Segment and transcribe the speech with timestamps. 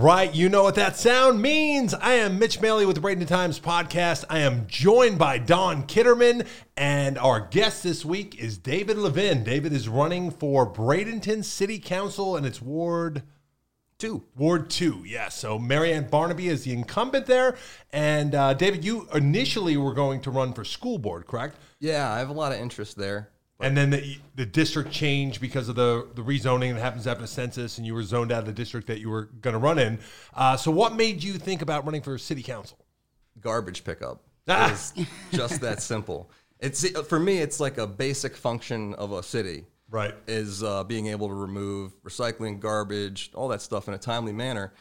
[0.00, 0.34] right.
[0.34, 1.92] You know what that sound means.
[1.92, 4.24] I am Mitch Maley with the Bradenton Times podcast.
[4.30, 6.46] I am joined by Dawn Kitterman,
[6.76, 9.44] and our guest this week is David Levin.
[9.44, 13.22] David is running for Bradenton City Council, and it's Ward
[13.98, 14.24] Two.
[14.34, 15.36] Ward two, yes.
[15.36, 17.58] So Marianne Barnebey is the incumbent there,
[17.92, 21.56] and uh, David, you initially were going to run for school board, correct?
[21.78, 23.28] Yeah, I have a lot of interest there.
[23.60, 27.28] And then the, the district changed because of the, the rezoning that happens after the
[27.28, 29.78] census, and you were zoned out of the district that you were going to run
[29.78, 29.98] in.
[30.34, 32.78] Uh, so, what made you think about running for city council?
[33.40, 34.22] Garbage pickup.
[34.48, 34.72] Ah.
[34.72, 34.94] It's
[35.32, 36.30] just that simple.
[36.58, 37.38] It's for me.
[37.38, 39.64] It's like a basic function of a city.
[39.90, 40.14] Right.
[40.26, 44.72] Is uh, being able to remove recycling, garbage, all that stuff in a timely manner,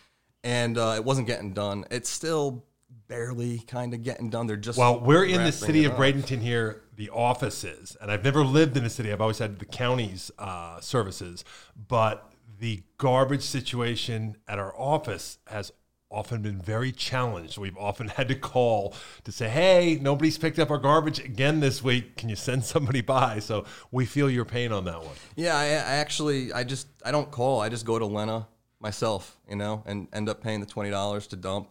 [0.44, 1.86] and uh, it wasn't getting done.
[1.90, 2.64] It's still
[3.10, 4.48] barely kind of getting done.
[4.48, 5.94] They're just Well, we're in the city of.
[5.94, 9.12] Bradenton here, the offices, and I've never lived in the city.
[9.12, 11.44] I've always had the county's uh, services,
[11.76, 15.74] but the garbage situation at our office has
[16.12, 17.58] often been very challenged.
[17.58, 21.84] We've often had to call to say, "Hey, nobody's picked up our garbage again this
[21.84, 22.16] week.
[22.16, 25.16] Can you send somebody by?" So we feel your pain on that one.
[25.36, 27.60] Yeah, I, I actually, I just, I don't call.
[27.60, 28.48] I just go to Lena
[28.80, 31.70] myself, you know, and end up paying the twenty dollars to dump,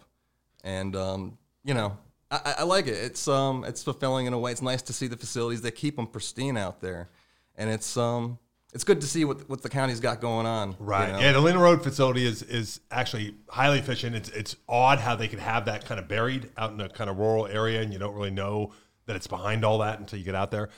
[0.64, 1.97] and um, you know,
[2.31, 2.92] I, I- like it.
[2.97, 4.53] It's um, it's fulfilling in a way.
[4.53, 5.62] It's nice to see the facilities.
[5.62, 7.09] They keep them pristine out there,
[7.56, 8.39] and it's um,
[8.75, 10.70] it's good to see what what the county's got going on.
[10.70, 11.12] you Right.
[11.12, 11.19] know?
[11.20, 14.14] Yeah, the Lena Road facility is is actually highly efficient.
[14.17, 17.09] It's it's odd how they could have that kind of buried out in a kind
[17.11, 18.73] of rural area, and you don't really know
[19.06, 20.69] that it's behind all that until you get out there.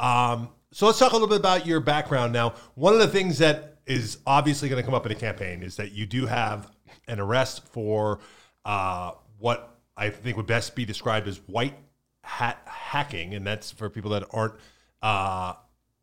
[0.00, 2.54] Um, so let's talk a little bit about your background now.
[2.74, 5.76] One of the things that is obviously going to come up in a campaign is
[5.76, 6.70] that you do have
[7.06, 8.18] an arrest for
[8.64, 11.74] uh, what I think would best be described as white
[12.22, 14.54] hat hacking, and that's for people that aren't
[15.02, 15.54] uh,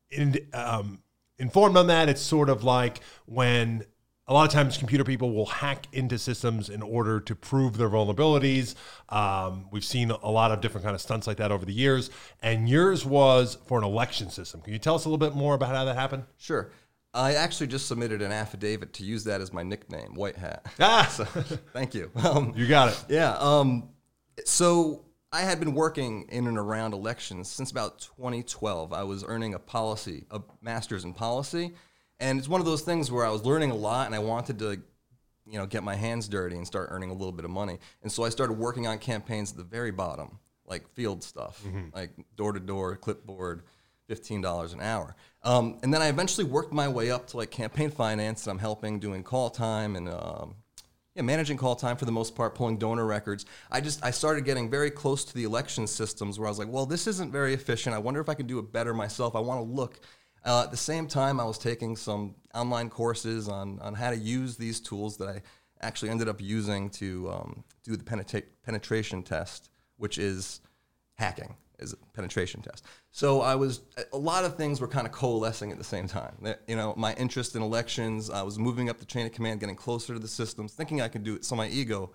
[0.09, 0.99] in, um,
[1.37, 2.09] informed on that.
[2.09, 3.85] It's sort of like when
[4.27, 7.89] a lot of times computer people will hack into systems in order to prove their
[7.89, 8.75] vulnerabilities.
[9.09, 12.09] Um, we've seen a lot of different kind of stunts like that over the years,
[12.41, 14.61] and yours was for an election system.
[14.61, 16.23] Can you tell us a little bit more about how that happened?
[16.37, 16.71] Sure.
[17.13, 20.65] I actually just submitted an affidavit to use that as my nickname, White Hat.
[20.79, 21.25] Ah, So,
[21.73, 22.09] thank you.
[22.15, 23.05] Um, you got it.
[23.07, 23.35] Yeah.
[23.37, 23.89] Um,
[24.45, 28.93] so I had been working in and around elections since about 2012.
[28.93, 31.73] I was earning a policy, a master's in policy,
[32.19, 34.57] and it's one of those things where I was learning a lot, and I wanted
[34.59, 34.81] to,
[35.45, 37.77] you know, get my hands dirty and start earning a little bit of money.
[38.01, 41.63] And so I started working on campaigns at the very bottom, like field stuff,
[41.93, 43.63] like door to door, clipboard.
[44.07, 47.51] Fifteen dollars an hour, um, and then I eventually worked my way up to like
[47.51, 50.55] campaign finance, and I'm helping doing call time and um,
[51.15, 53.45] yeah, managing call time for the most part, pulling donor records.
[53.71, 56.67] I just I started getting very close to the election systems where I was like,
[56.67, 57.95] well, this isn't very efficient.
[57.95, 59.35] I wonder if I can do it better myself.
[59.35, 59.99] I want to look.
[60.45, 64.17] Uh, at the same time, I was taking some online courses on on how to
[64.17, 65.41] use these tools that I
[65.81, 70.61] actually ended up using to um, do the penetra- penetration test, which is
[71.15, 72.85] hacking is a penetration test.
[73.11, 76.35] So I was a lot of things were kind of coalescing at the same time.
[76.67, 79.75] You know, my interest in elections, I was moving up the chain of command, getting
[79.75, 81.45] closer to the systems, thinking I could do it.
[81.45, 82.11] So my ego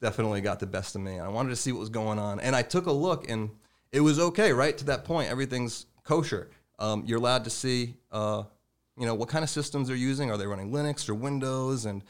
[0.00, 1.18] definitely got the best of me.
[1.18, 2.40] I wanted to see what was going on.
[2.40, 3.50] And I took a look and
[3.92, 4.76] it was okay, right?
[4.78, 6.50] To that point, everything's kosher.
[6.78, 8.44] Um, you're allowed to see, uh,
[8.96, 10.30] you know, what kind of systems they're using.
[10.30, 12.02] Are they running Linux or Windows and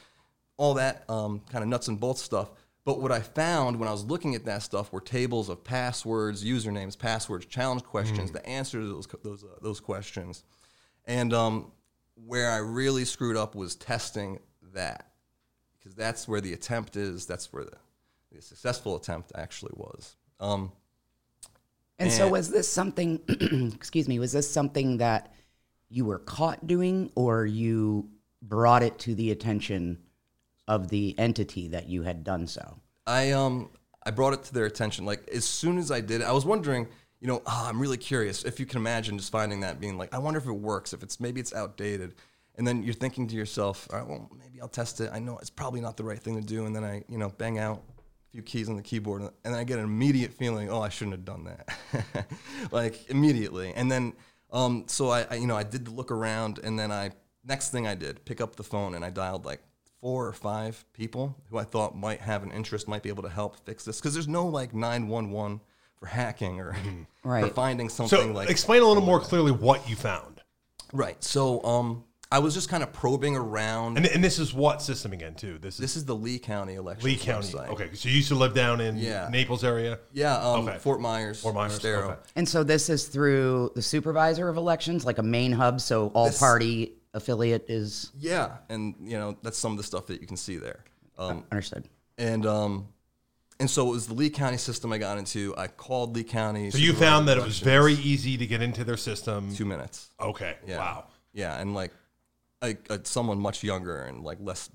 [0.60, 2.50] all that um, kind of nuts and bolts stuff.
[2.84, 6.44] But what I found when I was looking at that stuff were tables of passwords,
[6.44, 10.44] usernames, passwords, challenge questions, the answers to those those, uh, those questions,
[11.04, 11.72] and um,
[12.14, 14.38] where I really screwed up was testing
[14.72, 15.10] that
[15.78, 17.26] because that's where the attempt is.
[17.26, 17.76] That's where the,
[18.32, 20.16] the successful attempt actually was.
[20.38, 20.72] Um,
[21.98, 23.20] And so was this something
[23.74, 25.34] excuse me, was this something that
[25.90, 28.08] you were caught doing or you
[28.40, 29.98] brought it to the attention
[30.70, 32.78] of the entity that you had done so?
[33.06, 33.70] I um
[34.06, 36.25] I brought it to their attention like as soon as I did it.
[36.25, 36.87] I was wondering,
[37.20, 40.14] you know, oh, I'm really curious if you can imagine just finding that being like,
[40.14, 42.14] I wonder if it works, if it's maybe it's outdated,
[42.55, 45.11] and then you're thinking to yourself, all right, well maybe I'll test it.
[45.12, 47.31] I know it's probably not the right thing to do, and then I you know
[47.31, 50.70] bang out a few keys on the keyboard, and then I get an immediate feeling,
[50.70, 52.26] oh, I shouldn't have done that,
[52.70, 54.12] like immediately, and then
[54.52, 57.11] um so I, I you know I did look around, and then I
[57.44, 59.61] next thing I did pick up the phone and I dialed like
[60.00, 63.29] four or five people who I thought might have an interest, might be able to
[63.29, 63.99] help fix this.
[64.00, 65.61] Because there's no like 911
[65.99, 66.73] for hacking or
[67.23, 67.55] for Right.
[67.55, 70.41] finding So something like explain a little more clearly what you found.
[70.93, 71.23] right.
[71.23, 73.99] So um, I was just kind of probing around.
[73.99, 75.58] And, and this is what system again, too?
[75.58, 77.49] This is this is the Lee County election Lee County.
[77.49, 77.69] website.
[77.69, 79.29] Okay, so you used to live down in Yeah.
[79.31, 79.99] Naples area.
[80.12, 80.79] Yeah, um, Okay.
[80.79, 82.11] Fort Myers, Fort Myers, Estero.
[82.12, 82.20] okay.
[82.37, 86.26] And so this is through the supervisor of elections, like a main hub, so all
[86.29, 90.26] This- party affiliate is Yeah, and you know that's some of the stuff that you
[90.26, 90.84] can see there.
[91.18, 91.88] Um, Understood.
[92.18, 92.88] and um,
[93.58, 95.54] and so it was the Lee County system I got into.
[95.58, 96.70] I called Lee County.
[96.70, 99.54] So you found that it was very easy to get into their system.
[99.54, 100.10] two minutes.
[100.20, 100.56] Okay.
[100.66, 100.78] Yeah.
[100.78, 101.04] Wow.
[101.32, 101.92] Yeah, and like,
[102.62, 104.70] like uh, someone much younger and like less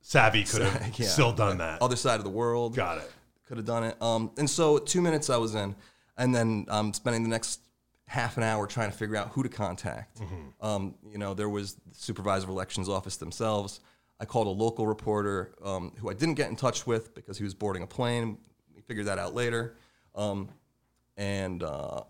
[0.00, 1.06] Savvy could have Yeah.
[1.06, 1.82] still done that.
[1.82, 2.74] other side of the world.
[2.74, 3.12] Got it.
[3.46, 4.00] Could have done it.
[4.02, 5.74] Um, and so two minutes I was in,
[6.16, 7.60] and then um, spending the next
[8.08, 10.18] half an hour trying to figure out who to contact.
[10.18, 10.66] Mm-hmm.
[10.66, 13.80] Um, you know, there was the supervisor of elections office themselves.
[14.18, 17.44] I called a local reporter um, who I didn't get in touch with because he
[17.44, 18.38] was boarding a plane.
[18.74, 19.76] We figured that out later.
[20.14, 20.48] Um,
[21.18, 22.02] and uh,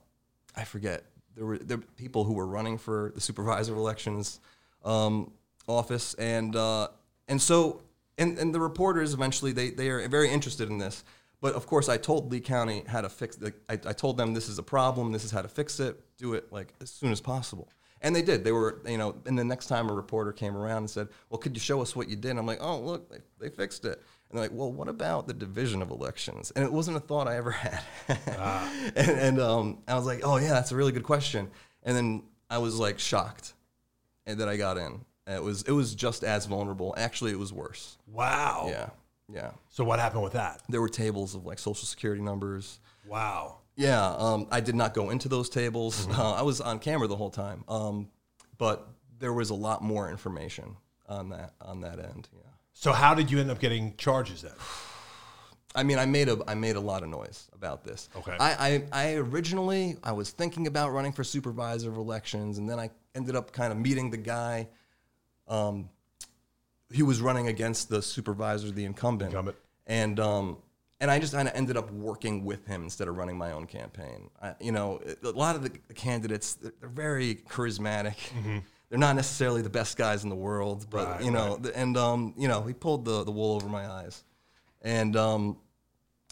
[0.57, 1.05] I forget
[1.35, 4.41] there were there were people who were running for the supervisor of elections
[4.85, 5.33] um,
[5.67, 6.89] office, and uh,
[7.27, 7.83] and so
[8.17, 11.05] and, and the reporters eventually they they are very interested in this.
[11.41, 13.37] But of course, I told Lee County how to fix.
[13.37, 15.13] The, I, I told them this is a problem.
[15.13, 16.01] This is how to fix it.
[16.17, 17.69] Do it like as soon as possible.
[18.01, 18.45] And they did.
[18.45, 21.39] They were, you know, and the next time a reporter came around and said, "Well,
[21.39, 24.03] could you show us what you did?" I'm like, "Oh, look, they, they fixed it."
[24.31, 27.27] And they're like, "Well, what about the division of elections?" And it wasn't a thought
[27.27, 27.81] I ever had.
[28.97, 31.51] and and um, I was like, "Oh yeah, that's a really good question."
[31.83, 33.55] And then I was like shocked,
[34.27, 35.01] and that I got in.
[35.27, 36.95] And It was it was just as vulnerable.
[36.97, 37.99] Actually, it was worse.
[38.07, 38.67] Wow.
[38.71, 38.91] Yeah,
[39.33, 39.51] yeah.
[39.69, 40.63] So what happened with that?
[40.69, 42.81] There were tables of like social security numbers.
[43.07, 43.59] Wow.
[43.77, 46.09] Yeah, um, I did not go into those tables.
[46.11, 48.09] Uh, I was on camera the whole time, um,
[48.59, 48.89] but
[49.21, 50.77] there was a lot more information
[51.09, 52.29] on that on that end.
[52.33, 52.41] Yeah,
[52.73, 54.53] So how did you end up getting charges then?
[55.75, 58.09] I mean, I made a I made a lot of noise about this.
[58.17, 58.37] Okay.
[58.41, 62.81] I, I, I originally I was thinking about running for supervisor of elections, and then
[62.81, 64.69] I ended up kind of meeting the guy.
[65.47, 65.89] Um,
[66.93, 69.57] he was running against the supervisor, the incumbent, Incumbent.
[69.87, 70.59] and um,
[71.01, 73.67] and I just kind of ended up working with him instead of running my own
[73.67, 74.31] campaign.
[74.43, 78.17] I, you know, a lot of the candidates they're very charismatic.
[78.91, 81.13] They're not necessarily the best guys in the world, but Mm-hmm.
[81.13, 83.87] Right, you know, the- and um, you know, he pulled the the wool over my
[83.87, 84.25] eyes,
[84.83, 85.59] and um,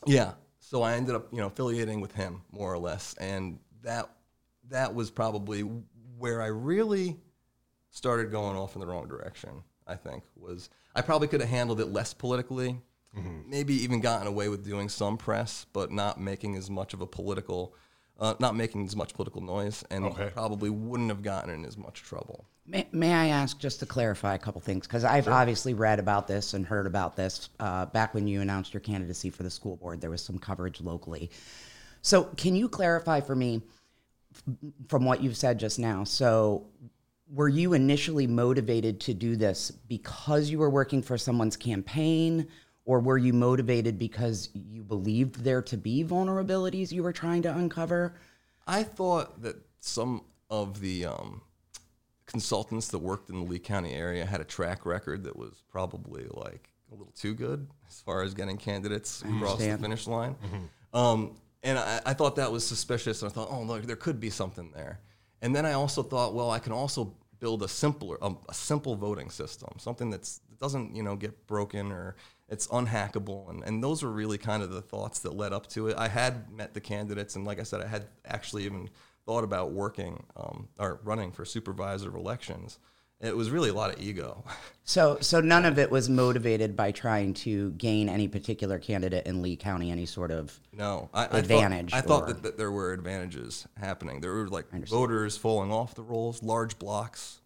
[0.07, 0.33] yeah.
[0.59, 4.11] So I ended up, you know, affiliating with him more or less, and that
[4.71, 5.61] that was probably
[6.19, 7.19] where I really
[7.91, 9.63] started going off in the wrong direction.
[9.87, 12.81] I think was I probably could have handled it less politically,
[13.47, 17.07] maybe even gotten away with doing some press, but not making as much of a
[17.07, 17.75] political,
[18.21, 20.31] uh, not making as much political noise, and Okay.
[20.35, 22.45] probably wouldn't have gotten in as much trouble.
[22.67, 24.87] May, may I ask just to clarify a couple things?
[24.87, 27.49] Because I've obviously read about this and heard about this.
[27.61, 30.81] Uh, back when you announced your candidacy for the school board, there was some coverage
[30.81, 31.31] locally.
[32.03, 33.63] So, can you clarify for me
[34.35, 34.43] f-
[34.89, 36.03] from what you've said just now?
[36.05, 36.67] So,
[37.33, 42.47] were you initially motivated to do this because you were working for someone's campaign?
[42.85, 47.57] Or were you motivated because you believed there to be vulnerabilities you were trying to
[47.57, 48.15] uncover?
[48.67, 51.41] I thought that some of the um,
[52.27, 56.27] consultants that worked in the Lee County area had a track record that was probably
[56.31, 60.37] like a little too good as far as getting candidates across the finish line.
[60.95, 63.23] Um, and I, I thought that was suspicious.
[63.23, 65.01] And I thought, oh, look, there could be something there.
[65.47, 68.97] And then I also thought, well, I can also build a simpler, um, a simple
[68.97, 72.17] voting system, something that's that doesn't, you know, get broken or
[72.49, 73.49] it's unhackable.
[73.49, 75.97] And, and those were really kind of the thoughts that led up to it.
[75.97, 78.91] I had met the candidates, and like I said, I had actually even
[79.25, 82.81] thought about working um, or running for supervisor of elections.
[83.21, 84.45] It was really a lot of ego.
[84.89, 89.43] So, so none of it was motivated by trying to gain any particular candidate in
[89.43, 90.61] Lee County any sort of.
[90.73, 94.21] No, I, I Advantage Thought, I thought or- that, that there were advantages happening.
[94.21, 97.41] There were like voters falling off the rolls, large blocks.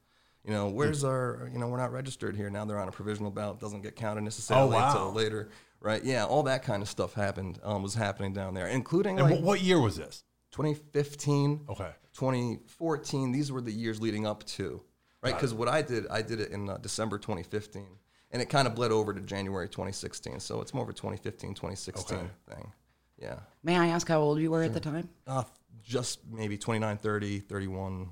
[0.45, 1.49] You know, where's our?
[1.53, 2.65] You know, we're not registered here now.
[2.65, 3.61] They're on a provisional ballot.
[3.61, 4.89] Doesn't get counted necessarily wow.
[4.89, 5.51] until later,
[5.81, 6.05] right?
[6.05, 7.59] Yeah, all that kind of stuff happened.
[7.63, 10.25] Um, was happening down there, including And like what year was this?
[10.53, 11.91] 2015, Okay.
[12.13, 13.33] 2014.
[13.33, 14.83] These were the years leading up to,
[15.23, 15.35] right?
[15.35, 17.87] Because what I did, I did it in uh, December 2015,
[18.31, 20.41] and it kind of bled over to January 2016.
[20.41, 22.27] So it's more of a 2015, 2016 Okay.
[22.49, 22.73] thing.
[23.19, 23.41] Yeah.
[23.63, 25.09] May I ask how old you were at the time?
[25.27, 25.45] Uh,
[25.83, 28.09] just maybe 29, 30, 31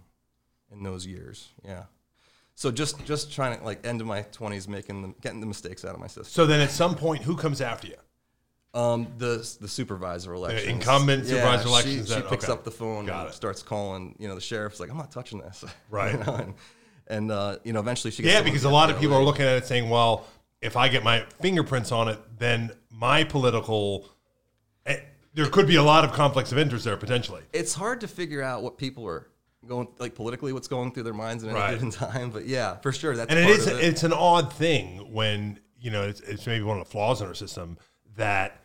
[0.72, 1.48] in those years.
[1.64, 1.84] Yeah.
[2.54, 5.84] So just just trying to like end of my 20s, making them getting the mistakes
[5.84, 6.24] out of my system.
[6.24, 7.94] So then at some point, who comes after you?
[8.74, 12.52] Um, the the supervisor elections, incumbent supervisor she- elections, She, that- picks okay.
[12.52, 13.34] up the phone Got and it.
[13.34, 14.14] starts calling.
[14.18, 16.12] You know, the sheriff's like, "I'm not touching this." Right.
[16.18, 16.54] You know, and
[17.08, 19.44] and uh, you know, eventually she gets Yeah, because a lot of people are looking
[19.46, 20.26] at it saying, well,
[20.60, 24.08] if I get my fingerprints on it, then my political.
[24.86, 24.98] eh,
[25.34, 27.42] There could be a lot of conflicts of interest there potentially.
[27.52, 29.28] It's hard to figure out what people are
[29.66, 31.70] going like politically, what's going through their minds at any Right.
[31.74, 32.30] given time.
[32.30, 33.82] But yeah, for sure, that's and it is it.
[33.84, 37.26] it's an odd thing when you know it's, it's maybe one of the flaws in
[37.28, 37.78] our system
[38.16, 38.60] that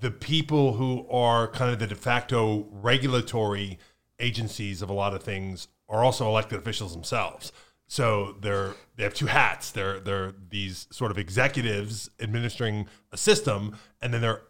[0.00, 3.78] the people who are kind of the de facto regulatory
[4.18, 7.52] agencies of a lot of things are also elected officials themselves
[7.86, 9.70] So they're they have two hats.
[9.70, 14.42] They're they're these sort of executives administering a system, and then they're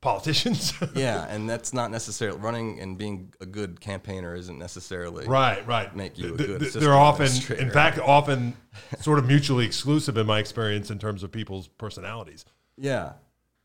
[0.00, 0.72] politicians.
[0.94, 5.94] Yeah, and that's not necessarily running and being a good campaigner isn't necessarily right, right.
[5.96, 7.28] Make you good th- They're often,
[7.58, 8.54] in fact, often
[9.00, 12.44] sort of mutually exclusive in my experience in terms of people's personalities.
[12.76, 13.14] Yeah,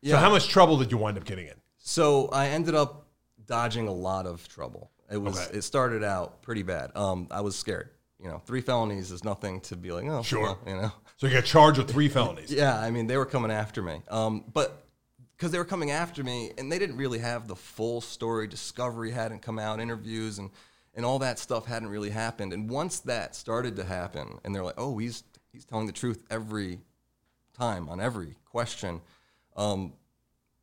[0.00, 0.12] yeah.
[0.14, 1.54] So how much trouble did you wind up getting in?
[1.78, 3.06] So I ended up
[3.44, 4.90] dodging a lot of trouble.
[5.12, 5.58] It was Okay.
[5.58, 6.90] it started out pretty bad.
[6.96, 7.90] Um, I was scared.
[8.18, 10.42] You know, three felonies is nothing to be like, oh, Sure.
[10.42, 10.92] well, you know.
[11.18, 12.50] So you got charged with three felonies.
[12.52, 14.02] Yeah, I mean, they were coming after me.
[14.08, 14.84] Um, but
[15.36, 18.48] because they were coming after me, and they didn't really have the full story.
[18.48, 20.50] Discovery hadn't come out, interviews and
[20.94, 22.52] and all that stuff hadn't really happened.
[22.52, 26.24] And once that started to happen, and they're like, oh, he's he's telling the truth
[26.30, 26.80] every
[27.56, 29.00] time on every question.
[29.56, 29.92] Um,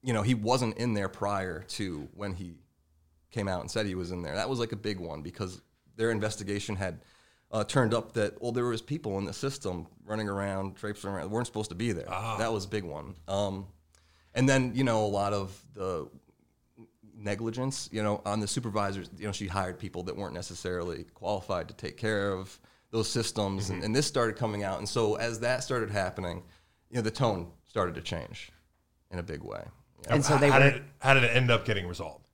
[0.02, 2.54] you know, he wasn't in there prior to when he
[3.32, 4.36] came out and said he was in there.
[4.36, 5.62] That was like a big one because
[5.96, 7.02] their investigation had
[7.52, 11.30] uh, turned up that well, there was people in the system running around, traipsing around,
[11.30, 12.08] weren't supposed to be there.
[12.38, 13.16] That was a big one.
[13.28, 13.68] Um,
[14.36, 16.08] and then you know a lot of the
[17.16, 19.10] negligence, you know, on the supervisors.
[19.18, 22.58] You know, she hired people that weren't necessarily qualified to take care of
[22.92, 24.80] those systems, and, and this started coming out.
[24.80, 26.44] And so as that started happening,
[26.90, 28.52] you know, the tone started to change
[29.12, 29.64] in a big way.
[30.08, 30.16] Yeah.
[30.16, 32.26] And so they how were- did it, how did it end up getting resolved?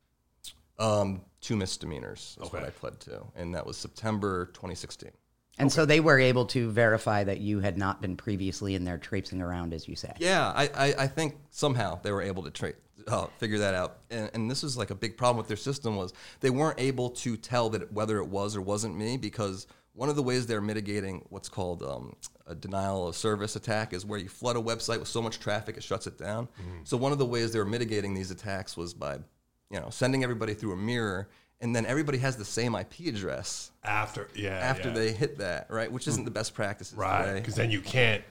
[0.78, 5.12] Um, two misdemeanors is what I pled to, and that was September 2016.
[5.58, 8.98] And so they were able to verify that you had not been previously in there
[8.98, 10.12] traipsing around, as you say.
[10.18, 12.74] Yeah, I, I, I think somehow they were able to tra-
[13.08, 14.00] uh, figure that out.
[14.10, 17.10] And, and this was like a big problem with their system was they weren't able
[17.12, 20.60] to tell that whether it was or wasn't me because one of the ways they're
[20.60, 22.18] mitigating what's called um,
[22.48, 25.78] a denial of service attack is where you flood a website with so much traffic
[25.78, 26.50] it shuts it down.
[26.84, 29.20] So one of the ways they were mitigating these attacks was by,
[29.70, 31.28] you know, sending everybody through a mirror,
[31.62, 34.94] and then everybody has the same IP address After, yeah, after yeah.
[34.96, 35.92] they hit that, right?
[35.92, 38.24] Which isn't the best practices right, because then you can't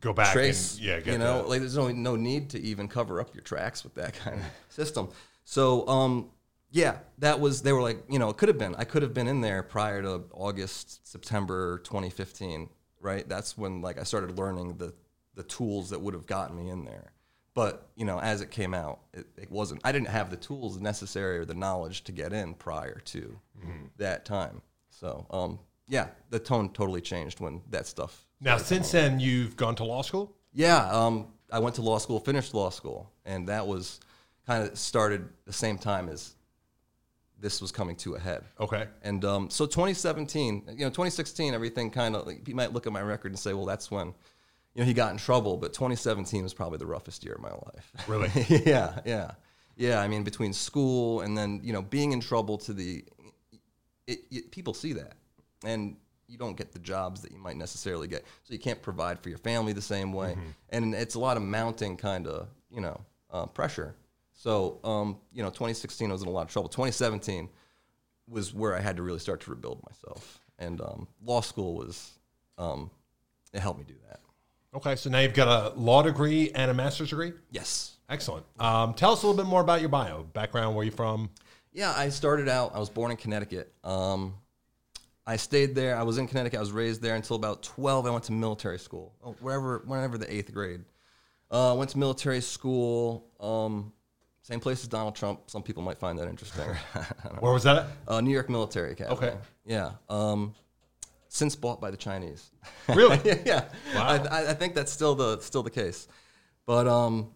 [0.00, 0.76] go back trace.
[0.76, 3.34] and yeah, get you know, the- like there's no no need to even cover up
[3.34, 5.08] your tracks with that kind of system.
[5.44, 6.30] So, um,
[6.70, 8.74] yeah, that was they were like, you know, it could have been.
[8.76, 12.68] I could have been in there prior to August, September 2015,
[13.00, 13.28] right?
[13.28, 14.94] That's when like I started learning the
[15.34, 17.12] the tools that would have gotten me in there.
[17.58, 19.80] But you know, as it came out, it, it wasn't.
[19.82, 23.36] I didn't have the tools necessary or the knowledge to get in prior to
[23.96, 24.62] that time.
[24.90, 29.74] So, um, yeah, the tone totally changed when that stuff now since then you've gone
[29.74, 30.36] to law school.
[30.54, 33.98] yeah, um, I went to law school, finished law school, and that was
[34.46, 36.36] kind of started the same time as
[37.40, 38.44] this was coming to a head.
[38.60, 42.86] Okay, And um, so 2017, you know, 2016, everything kind of like, you might look
[42.86, 44.14] at my record and say, well, that's when
[44.74, 45.56] you know he got in trouble.
[45.56, 47.92] But 2017 was probably the roughest year of my life.
[48.06, 48.30] Really?
[48.66, 49.32] yeah, yeah,
[49.76, 50.00] yeah.
[50.00, 53.04] I mean, between school and then you know being in trouble to the,
[54.06, 55.14] it, it, people see that,
[55.64, 55.96] and
[56.26, 59.30] you don't get the jobs that you might necessarily get, so you can't provide for
[59.30, 60.36] your family the same way,
[60.70, 63.94] and it's a lot of mounting kind of you know uh, pressure.
[64.32, 66.68] So um, you know, 2016 I was in a lot of trouble.
[66.68, 67.48] 2017
[68.28, 72.12] was where I had to really start to rebuild myself, and um, law school was
[72.56, 72.90] um,
[73.52, 74.20] it helped me do that.
[74.74, 74.96] Okay.
[74.96, 77.32] So now you've got a law degree and a master's degree.
[77.50, 77.96] Yes.
[78.08, 78.46] Excellent.
[78.58, 81.30] Um, tell us a little bit more about your bio, background, where you from.
[81.72, 82.74] Yeah, I started out.
[82.74, 83.72] I was born in Connecticut.
[83.84, 84.34] Um,
[85.26, 85.94] I stayed there.
[85.94, 86.56] I was in Connecticut.
[86.56, 88.06] I was raised there until about twelve.
[88.06, 90.80] I went to military school, oh, wherever, whenever the eighth grade.
[91.50, 93.26] Uh, went to military school.
[93.38, 93.92] Um,
[94.40, 95.50] same place as Donald Trump.
[95.50, 96.64] Some people might find that interesting.
[97.40, 97.76] Where was that?
[97.76, 97.86] At?
[98.08, 99.16] uh, New York Military Academy.
[99.16, 99.34] Okay.
[99.66, 99.92] Yeah.
[100.08, 100.54] Um,
[101.28, 102.50] since bought by the Chinese.
[102.94, 103.18] Really?
[103.44, 103.64] yeah.
[103.94, 104.26] Wow.
[104.30, 106.08] I, I- think that's still the still the case.
[106.64, 107.30] But um,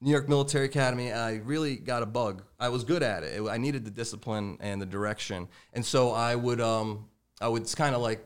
[0.00, 2.42] New York Military Academy, I really got a bug.
[2.60, 3.40] I was good at it.
[3.48, 7.06] I needed the discipline and the direction, and so I would um,
[7.40, 8.24] I would kind of like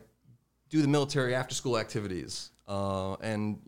[0.69, 3.59] do the military after school activities, uh, and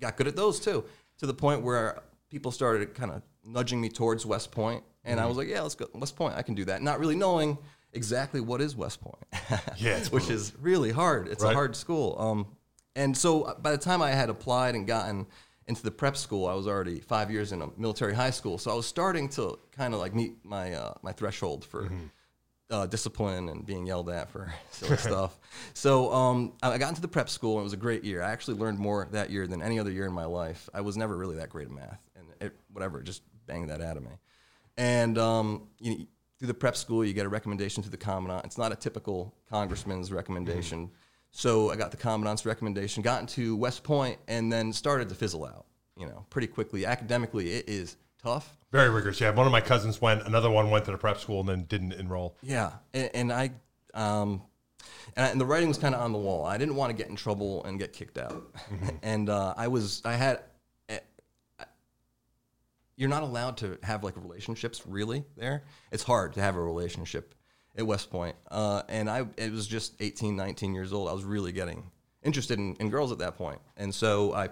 [0.00, 0.84] got good at those too.
[1.18, 5.26] To the point where people started kind of nudging me towards West Point, and I
[5.26, 6.34] was like, "Yeah, let's go West Point.
[6.36, 7.58] I can do that." Not really knowing
[7.94, 9.24] exactly what is West Point,
[9.78, 11.28] Yeah, which is really hard.
[11.28, 11.52] It's Right.
[11.52, 12.16] a hard school.
[12.18, 12.46] Um,
[12.96, 15.26] and so uh, by the time I had applied and gotten
[15.66, 18.58] into the prep school, I was already five years in a military high school.
[18.58, 21.90] So I was starting to kind of like meet my uh, my threshold for
[22.70, 25.38] uh, discipline and being yelled at for silly stuff.
[25.74, 28.22] So um, I got into the prep school and it was a great year.
[28.22, 30.68] I actually learned more that year than any other year in my life.
[30.74, 33.80] I was never really that great at math and it, whatever, it just banged that
[33.80, 34.10] out of me.
[34.76, 36.06] And um, you,
[36.44, 38.44] through the prep school, you get a recommendation to the commandant.
[38.44, 40.90] It's not a typical congressman's recommendation.
[41.30, 45.46] So I got the commandant's recommendation, got into West Point, and then started to fizzle
[45.46, 45.64] out.
[45.96, 46.84] You know, pretty quickly.
[46.84, 48.58] Academically, it is tough.
[48.72, 49.20] Very rigorous.
[49.20, 50.26] Yeah, one of my cousins went.
[50.26, 52.36] Another one went to the prep school and then didn't enroll.
[52.42, 53.52] Yeah, and, and I,
[53.94, 54.42] um,
[55.16, 56.44] and, I, and the writing was kind of on the wall.
[56.44, 58.54] I didn't want to get in trouble and get kicked out,
[59.02, 60.42] and uh, I was I had.
[62.96, 65.64] You're not allowed to have like relationships really there.
[65.90, 67.34] It's hard to have a relationship
[67.76, 71.08] at West Point, uh, and I it was just 18, 19 years old.
[71.08, 71.90] I was really getting
[72.22, 74.48] interested in, in girls at that point, and so I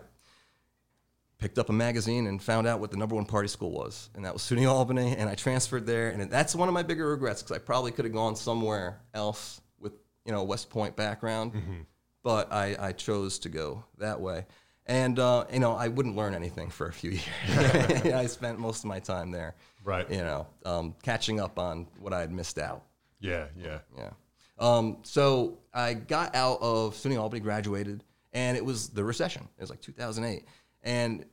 [1.39, 4.25] picked up a magazine and found out what the number one party school was, and
[4.25, 5.17] that was SUNY Albany.
[5.17, 8.05] And I transferred there, and that's one of my bigger regrets because I probably could
[8.05, 9.93] have gone somewhere else with
[10.25, 11.53] you know West Point background,
[12.23, 14.47] but I, I chose to go that way.
[14.93, 17.25] And uh, you know I wouldn't learn anything for a few years.
[18.15, 20.09] I spent most of my time there, Right.
[20.11, 22.83] You know, um, catching up on what I had missed out.
[23.21, 23.79] Yeah, yeah.
[23.97, 24.11] Yeah.
[24.59, 29.49] Um, so I got out of SUNY Albany, graduated, and it was the recession.
[29.57, 30.45] It was like 2008,
[30.83, 31.25] and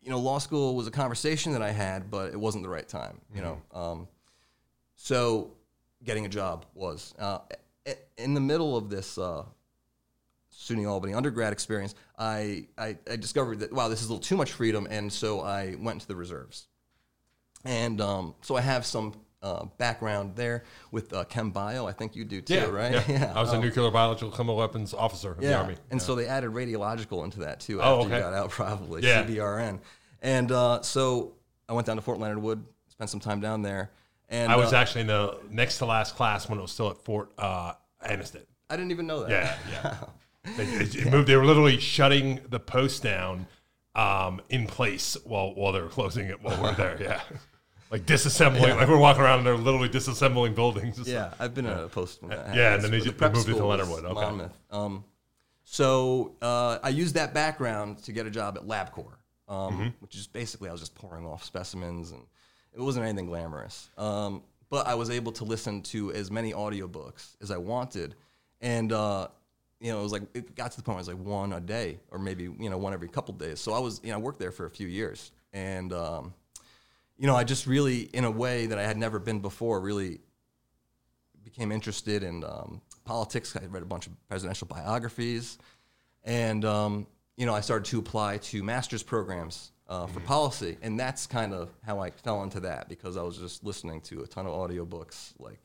[0.00, 2.88] you know, law school was a conversation that I had, but it wasn't the right
[2.88, 3.20] time.
[3.34, 4.08] You know, um,
[4.94, 5.50] so
[6.04, 7.38] getting a job was uh,
[8.18, 9.18] in the middle of this.
[9.18, 9.44] Uh,
[10.58, 14.36] SUNY Albany undergrad experience, I, I, I discovered that wow, this is a little too
[14.36, 16.66] much freedom, and so I went to the reserves.
[17.64, 21.86] And um, so I have some uh, background there with uh, chem bio.
[21.86, 22.92] I think you do too, Yeah, right?
[22.92, 23.04] Yeah.
[23.08, 23.32] yeah.
[23.34, 25.60] I was a Um, nuclear biological chemical weapons officer in the yeah.
[25.60, 25.76] Army.
[25.90, 29.24] And so they added radiological into that too Oh, after you got out, probably Yeah.
[29.24, 29.80] CBRN.
[30.22, 31.34] And uh, so
[31.68, 33.90] I went down to Fort Leonard Wood, spent some time down there,
[34.30, 36.88] and I was uh, actually in the next to last class when it was still
[36.90, 37.74] at Fort uh,
[38.06, 38.44] Anniston.
[38.70, 39.30] I didn't even know that.
[39.30, 39.96] Yeah, yeah.
[40.56, 41.28] They, they moved.
[41.28, 43.46] They were literally shutting the post down
[43.94, 46.98] um, in place while while they were closing it while we are there.
[47.00, 47.20] Yeah,
[47.90, 48.76] like disassembling.
[48.76, 50.98] Like we're walking around and they're literally disassembling buildings.
[50.98, 51.36] Yeah, stuff.
[51.40, 52.22] I've been in a post.
[52.22, 54.10] When that yeah, and then they- the they moved it to school Leonard was Wood,
[54.12, 54.20] okay.
[54.20, 54.52] Monmouth.
[54.70, 55.04] Um,
[55.64, 59.14] so uh, I used that background to get a job at LabCorp,
[59.48, 59.88] um, Mm-hmm.
[60.00, 62.22] which is basically I was just pouring off specimens, and
[62.74, 63.88] it wasn't anything glamorous.
[63.96, 68.14] Um, but I was able to listen to as many audiobooks as I wanted,
[68.60, 69.28] and uh,
[69.84, 71.52] you know, it was like it got to the point where it was like one
[71.52, 73.60] a day, or maybe you know one every couple days.
[73.60, 76.32] So I was, you know, I worked there for a few years, and um,
[77.18, 80.20] you know, I just really, in a way that I had never been before, really
[81.44, 83.54] became interested in um, politics.
[83.54, 85.58] I read a bunch of presidential biographies,
[86.24, 90.98] and um, you know, I started to apply to master's programs uh, for policy, and
[90.98, 94.26] that's kind of how I fell into that because I was just listening to a
[94.26, 95.58] ton of audiobooks like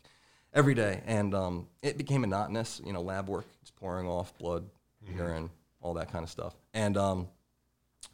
[0.54, 2.82] every day, and um, it became monotonous.
[2.86, 3.46] You know, lab work,
[3.80, 4.70] pouring off blood,
[5.16, 5.50] urine,
[5.82, 7.28] all that kind of stuff, and um,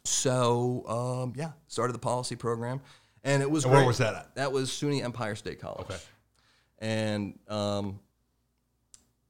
[0.04, 2.80] so um, yeah, started the policy program,
[3.24, 4.34] and it was And where was that at?
[4.36, 5.86] That was SUNY Empire State College.
[5.86, 5.98] Okay.
[6.78, 8.00] And um,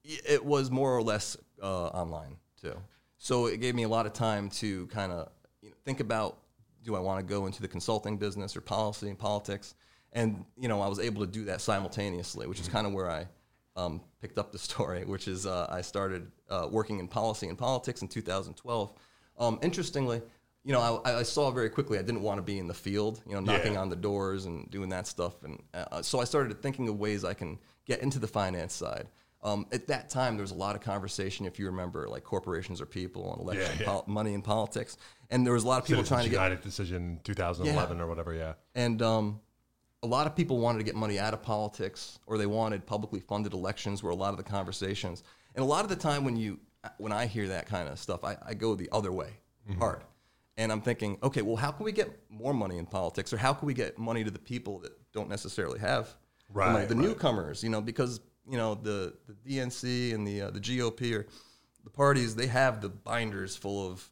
[0.02, 2.74] it was more or less uh, online too.
[3.18, 5.30] So it gave me a lot of time to kind of
[5.62, 6.38] you know, think about
[6.84, 9.74] do I want to go into the consulting business or policy and politics?
[10.12, 13.10] And you know, I was able to do that simultaneously, which is kind of where
[13.10, 13.26] I
[13.76, 17.56] um, picked up the story, which is uh, I started uh, working in policy and
[17.58, 18.92] politics in 2012.
[19.38, 20.22] Um, interestingly,
[20.64, 23.22] you know, I, I saw very quickly I didn't want to be in the field,
[23.26, 23.80] you know, knocking Yeah.
[23.82, 25.42] on the doors and doing that stuff.
[25.44, 29.08] And uh, so I started thinking of ways I can get into the finance side.
[29.42, 32.80] Um, at that time, there was a lot of conversation, if you remember, like corporations
[32.80, 33.86] are people and election Yeah, yeah.
[33.86, 34.96] pol- money and politics.
[35.30, 38.08] And there was a lot of people Citizens trying to get United decision 2011 or
[38.08, 38.34] whatever.
[38.34, 38.54] Yeah.
[38.74, 39.40] and um,
[40.06, 43.20] a lot of people wanted to get money out of politics, or they wanted publicly
[43.20, 44.02] funded elections.
[44.02, 45.22] Were a lot of the conversations,
[45.54, 46.60] and a lot of the time when you
[46.98, 49.30] when I hear that kind of stuff, I, I go the other way
[49.68, 49.80] Mm-hmm.
[49.80, 50.02] hard,
[50.56, 53.52] and I'm thinking, okay, well, how can we get more money in politics, or how
[53.52, 56.14] can we get money to the people that don't necessarily have
[56.54, 57.04] money, Right, the right.
[57.04, 57.64] newcomers?
[57.64, 61.26] You know, because you know the the DNC and the uh, the GOP or
[61.82, 64.08] the parties, they have the binders full of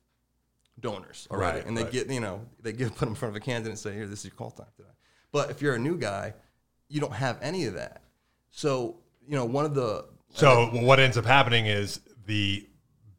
[0.80, 1.92] donors already, Right, and they right.
[1.92, 4.08] get you know they give put them in front of a candidate and say, here,
[4.08, 4.88] this is your call time today.
[5.34, 6.32] But if you're a new guy,
[6.88, 8.02] you don't have any of that.
[8.52, 8.94] So
[9.26, 12.64] you know one of the So what ends up happening is the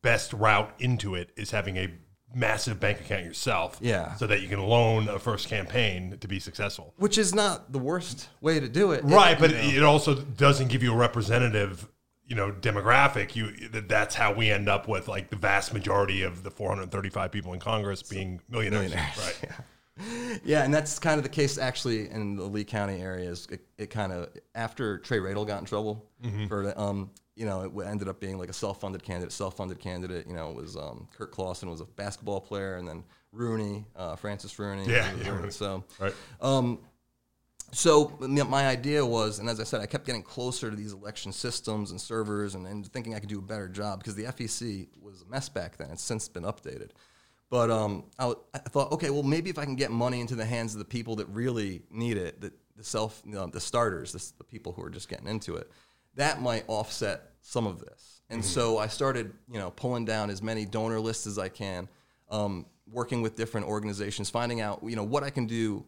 [0.01, 1.89] best route into it is having a
[2.33, 3.77] massive bank account yourself.
[3.81, 4.15] Yeah.
[4.15, 6.93] So that you can loan a first campaign to be successful.
[6.97, 9.83] which is not the worst way to do it, It- Right, but you know, it
[9.83, 11.89] also doesn't give you a representative,
[12.25, 13.35] you know, demographic.
[13.35, 17.31] You that- that's how we end up with like the vast majority of the 435
[17.33, 18.91] people in Congress being millionaires.
[18.91, 19.39] millionaires, Right.
[19.43, 19.55] yeah,
[20.63, 23.47] and that's kind of the case actually in the Lee County areas.
[23.49, 26.47] It, it kind of after Trey Radel got in trouble Mm-hmm.
[26.47, 29.31] for um, you know, it ended up being like a self-funded candidate.
[29.31, 33.03] Self-funded candidate, you know, it was um, Curt Clawson was a basketball player, and then
[33.31, 34.89] Rooney, uh, Francis Rooney.
[34.91, 35.29] Yeah, yeah.
[35.35, 35.51] Rooney.
[35.51, 36.13] So, Right.
[36.41, 36.79] Um,
[37.71, 41.33] so my idea was, and as I said, I kept getting closer to these election
[41.33, 44.87] systems and servers, and, and thinking I could do a better job because the FEC
[45.01, 45.89] was a mess back then.
[45.91, 46.91] It's since been updated,
[47.49, 48.33] but um, I,
[48.69, 51.17] thought, okay, well maybe if I can get money into the hands of the people
[51.17, 54.83] that really need it, the, the self, you know, the starters, the, the people who
[54.83, 55.71] are just getting into it,
[56.15, 58.21] that might offset some of this.
[58.29, 61.87] And so I started, you know, pulling down as many donor lists as I can,
[62.29, 65.85] um, working with different organizations, finding out, you know, what I can do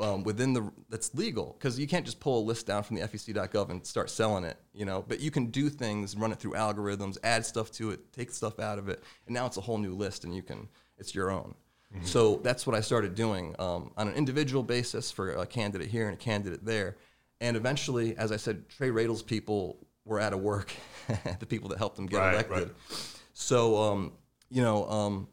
[0.00, 3.02] um, within the that's legal because you can't just pull a list down from the
[3.02, 5.04] FEC.gov and start selling it, you know.
[5.06, 8.60] But you can do things, run it through algorithms, add stuff to it, take stuff
[8.60, 10.68] out of it, and now it's a whole new list, and you can
[10.98, 11.54] it's your own.
[12.02, 16.06] So that's what I started doing um, on an individual basis for a candidate here
[16.06, 16.96] and a candidate there,
[17.40, 20.70] and eventually, as I said, Trey Radels people were out of work,
[21.40, 22.68] the people that helped them get Right, elected.
[22.68, 23.12] right.
[23.32, 24.12] So um,
[24.50, 24.88] you know.
[24.88, 25.28] Um,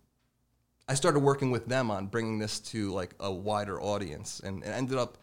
[0.87, 4.67] I started working with them on bringing this to like a wider audience, and it
[4.67, 5.17] ended up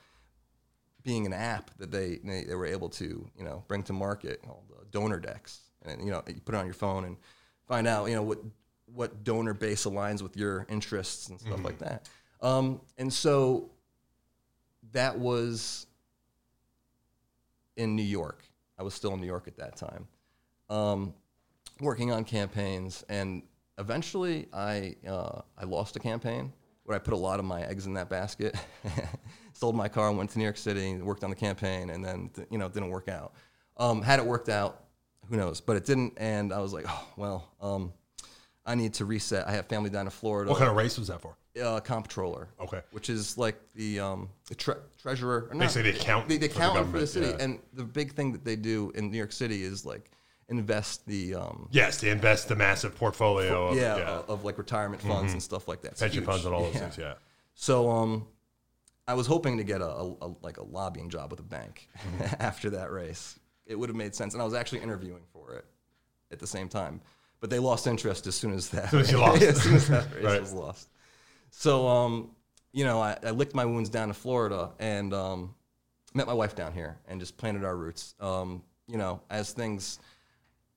[1.05, 4.43] being an app that they they, they were able to you know bring to market
[4.43, 7.17] called uh, Donor Decks, and you know you put it on your phone and
[7.69, 8.39] find out you know what
[8.95, 12.09] what donor base aligns with your interests and stuff like that.
[12.41, 13.71] Um, and so
[14.93, 15.87] that was
[17.77, 18.45] in New York.
[18.79, 20.07] I was still in New York at that time,
[20.69, 21.15] um,
[21.81, 23.43] working on campaigns, and
[23.79, 26.53] eventually I uh, I lost a campaign
[26.85, 28.57] where I put a lot of my eggs in that basket.
[29.53, 32.31] Sold my car and went to New York City, worked on the campaign, and then
[32.51, 33.35] you know it didn't work out.
[33.77, 34.85] Um, had it worked out,
[35.29, 35.61] who knows?
[35.61, 37.93] But it didn't, and I was like, oh well, um,
[38.65, 39.47] I need to reset.
[39.49, 41.37] I have family down in Florida What kind of race was that for?
[41.63, 42.49] uh, comptroller.
[42.61, 42.81] Okay.
[42.93, 45.49] Which is like the um, the tre- treasurer.
[45.51, 47.27] or not- Basically the accountant The, the for the for the, city.
[47.27, 47.37] yeah.
[47.45, 50.11] And the big thing that they do in New York City is like
[50.49, 54.59] invest the um, Yes, they invest the massive portfolio of, yeah, yeah, Of, of, like
[54.59, 55.93] retirement funds and stuff like that.
[55.93, 56.27] It's pension huge.
[56.31, 56.81] funds and all those Yeah.
[56.81, 56.99] things.
[56.99, 57.15] Yeah.
[57.55, 58.27] So um,
[59.07, 61.87] I was hoping to get a, a, a like a lobbying job with a bank
[61.99, 62.35] Mm-hmm.
[62.43, 63.39] after that race.
[63.67, 65.67] It would have made sense, and I was actually interviewing for it
[66.31, 67.01] at the same time.
[67.43, 68.85] But they lost interest as soon as that.
[68.85, 69.43] As soon as you lost.
[69.43, 70.41] as soon as that race Right.
[70.41, 70.89] was lost.
[71.51, 72.31] So um,
[72.73, 75.55] you know, I, I licked my wounds down to Florida and um,
[76.15, 78.15] met my wife down here and just planted our roots.
[78.21, 79.99] Um, you know, as things.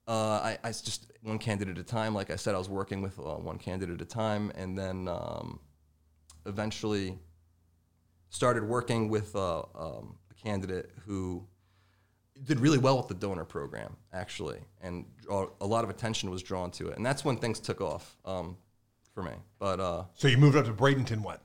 [0.08, 2.14] Uh, I, I just one candidate at a time.
[2.14, 5.08] Like I said, I was working with uh, one candidate at a time, and then
[5.08, 5.60] um,
[6.46, 7.18] eventually
[8.30, 11.46] started working with uh, um, a candidate who
[12.46, 16.42] did really well with the donor program, actually, and draw, a lot of attention was
[16.44, 18.58] drawn to it, and that's when things took off um,
[19.14, 19.32] for me.
[19.60, 21.22] But uh, So you moved up to Bradenton.
[21.22, 21.42] What?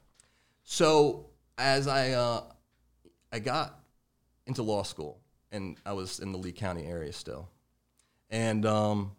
[0.62, 1.26] so
[1.58, 2.42] as I uh,
[3.32, 3.80] I got
[4.46, 5.20] into law school,
[5.52, 7.48] and I was in the Lee County area still,
[8.30, 9.12] and um,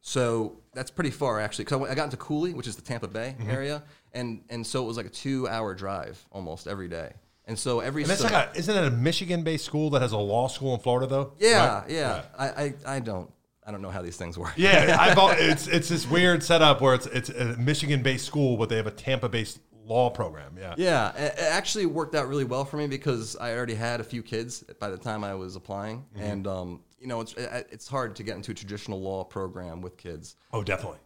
[0.00, 1.64] so that's pretty far actually.
[1.66, 3.50] Because I, I got into Cooley, which is the Tampa Bay Mm-hmm.
[3.50, 3.82] area,
[4.12, 7.12] and and so it was like a two-hour drive almost every day.
[7.50, 10.12] And so every And that's sem- like a, isn't it a Michigan-based school that has
[10.12, 11.32] a law school in Florida though?
[11.40, 11.90] yeah, Right?
[11.90, 12.22] yeah.
[12.38, 13.28] I, I I don't
[13.66, 14.52] I don't know how these things work.
[14.56, 18.76] Yeah, I've it's it's this weird setup where it's it's a Michigan-based school, but they
[18.76, 20.56] have a Tampa-based law program.
[20.56, 20.74] Yeah.
[20.78, 24.04] Yeah, it it actually worked out really well for me because I already had a
[24.04, 26.22] few kids by the time I was applying, Mm-hmm.
[26.22, 29.80] and um, you know, it's it- it's hard to get into a traditional law program
[29.82, 30.36] with kids.
[30.52, 31.00] Oh, definitely.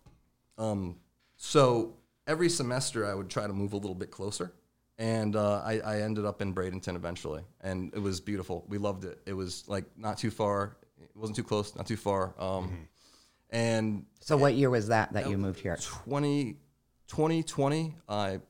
[0.59, 0.97] Um,
[1.37, 1.95] so
[2.27, 4.53] every semester I would try to move a little bit closer,
[4.99, 8.65] and uh, I, I ended up in Bradenton eventually, and it was beautiful.
[8.69, 9.21] We loved it.
[9.27, 10.77] It was like not too far.
[11.01, 12.35] It wasn't too close, not too far.
[12.39, 12.83] Um, Mm-hmm.
[13.51, 15.77] And So what year was that that you moved here?
[15.81, 16.55] 20,
[17.07, 18.41] 2020, I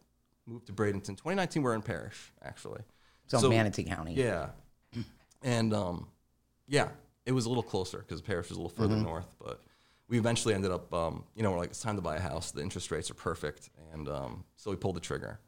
[0.46, 1.08] moved to Bradenton.
[1.08, 2.80] 2019, we're in Parrish, actually.
[3.26, 4.14] So, Manatee County.
[4.14, 4.48] Yeah.
[5.42, 6.08] And um,
[6.66, 6.88] yeah,
[7.26, 9.60] it was a little closer because Parrish was a little further north, but
[10.08, 12.50] we eventually ended up, um, you know, we're like, it's time to buy a house.
[12.52, 13.68] The interest rates are perfect.
[13.92, 15.38] And um, so we pulled the trigger.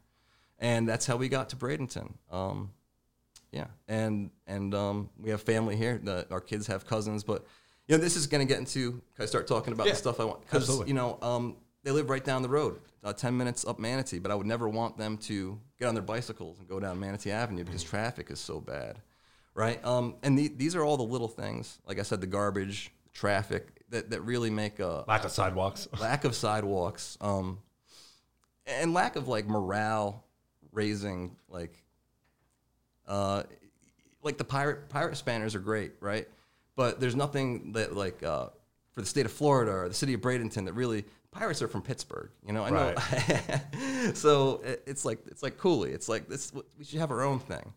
[0.58, 2.12] And that's how we got to Bradenton.
[2.30, 2.70] Um,
[3.52, 6.00] yeah, and and um, we have family here.
[6.02, 7.46] The, our kids have cousins, but
[7.86, 9.00] you know this is going to get into.
[9.18, 10.40] I start talking about Yeah, the stuff I want?
[10.40, 14.18] Because you know um, they live right down the road, uh, ten minutes up Manatee.
[14.18, 17.30] But I would never want them to get on their bicycles and go down Manatee
[17.30, 18.98] Avenue because traffic is so bad,
[19.54, 19.82] right?
[19.84, 23.82] Um, and the, these are all the little things, like I said, the garbage, traffic
[23.90, 25.86] that that really make a Lack of sidewalks.
[26.00, 27.58] lack of sidewalks, um,
[28.66, 30.24] and lack of like morale
[30.76, 31.82] raising, like,
[33.08, 33.42] uh,
[34.22, 36.28] like the pirate pirate spanners are great, right?
[36.76, 38.48] But there's nothing that like uh,
[38.92, 41.82] for the state of Florida or the city of Bradenton that really pirates are from
[41.82, 42.64] Pittsburgh, you know.
[42.64, 42.94] I know,
[44.14, 45.92] so it- it's like it's like Cooley.
[45.92, 46.52] It's like this.
[46.78, 47.72] We should have our own thing.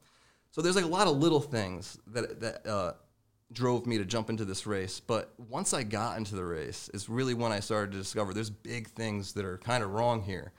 [0.52, 2.94] So there's like a lot of little things that that uh,
[3.54, 5.00] drove me to jump into this race.
[5.00, 8.50] But once I got into the race, is really when I started to discover there's
[8.50, 10.52] big things that are kind of wrong here,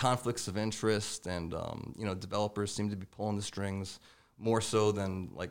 [0.00, 4.00] conflicts of interest, and um, you know developers seem to be pulling the strings
[4.38, 5.50] more so than like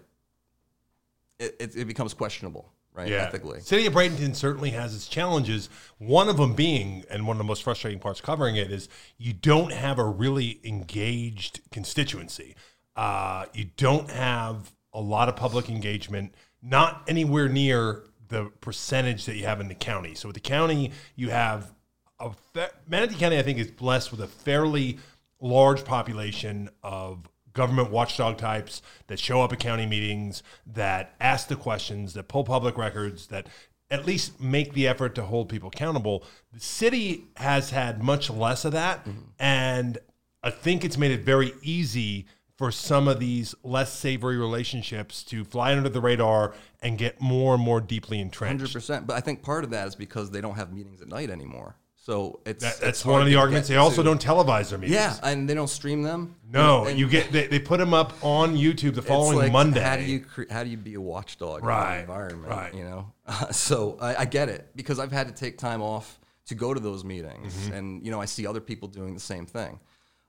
[1.38, 3.08] it, it, it becomes questionable, right?
[3.08, 3.28] Yeah.
[3.28, 3.62] Ethically.
[3.62, 5.70] City of Bradenton certainly has its challenges.
[6.00, 9.34] One of them being, and one of the most frustrating parts covering it, is you
[9.34, 12.56] don't have a really engaged constituency.
[12.96, 19.36] Uh, you don't have a lot of public engagement not anywhere near the percentage that
[19.36, 20.16] you have in the county.
[20.16, 21.72] So with the county, you have
[22.20, 23.38] a fa- Manatee County.
[23.38, 24.98] I think is blessed with a fairly
[25.40, 31.56] large population of government watchdog types that show up at county meetings, that ask the
[31.56, 33.48] questions, that pull public records, that
[33.92, 36.24] at least make the effort to hold people accountable.
[36.54, 39.20] The city has had much less of that, mm-hmm.
[39.40, 39.98] and
[40.44, 45.46] I think it's made it very easy for some of these less savory relationships to
[45.46, 48.60] fly under the radar and get more and more deeply entrenched.
[48.60, 49.08] Hundred percent.
[49.08, 51.76] But I think part of that is because they don't have meetings at night anymore.
[52.10, 53.70] So it's That, that's hard one of the arguments.
[53.70, 54.96] They also to- don't televise their meetings.
[55.00, 56.36] Yeah, and they don't stream them.
[56.52, 59.52] No, And you get they, they put them up on YouTube the it's following like,
[59.52, 59.80] Monday.
[59.80, 62.50] How do you cre- how do you be a watchdog Right, in that environment?
[62.50, 62.74] right.
[62.74, 63.12] You know,
[63.52, 66.18] so I, I get it because I've had to take time off
[66.48, 67.74] to go to those meetings, Mm-hmm.
[67.74, 69.80] and you know I see other people doing the same thing.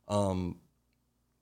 [0.07, 0.59] Um,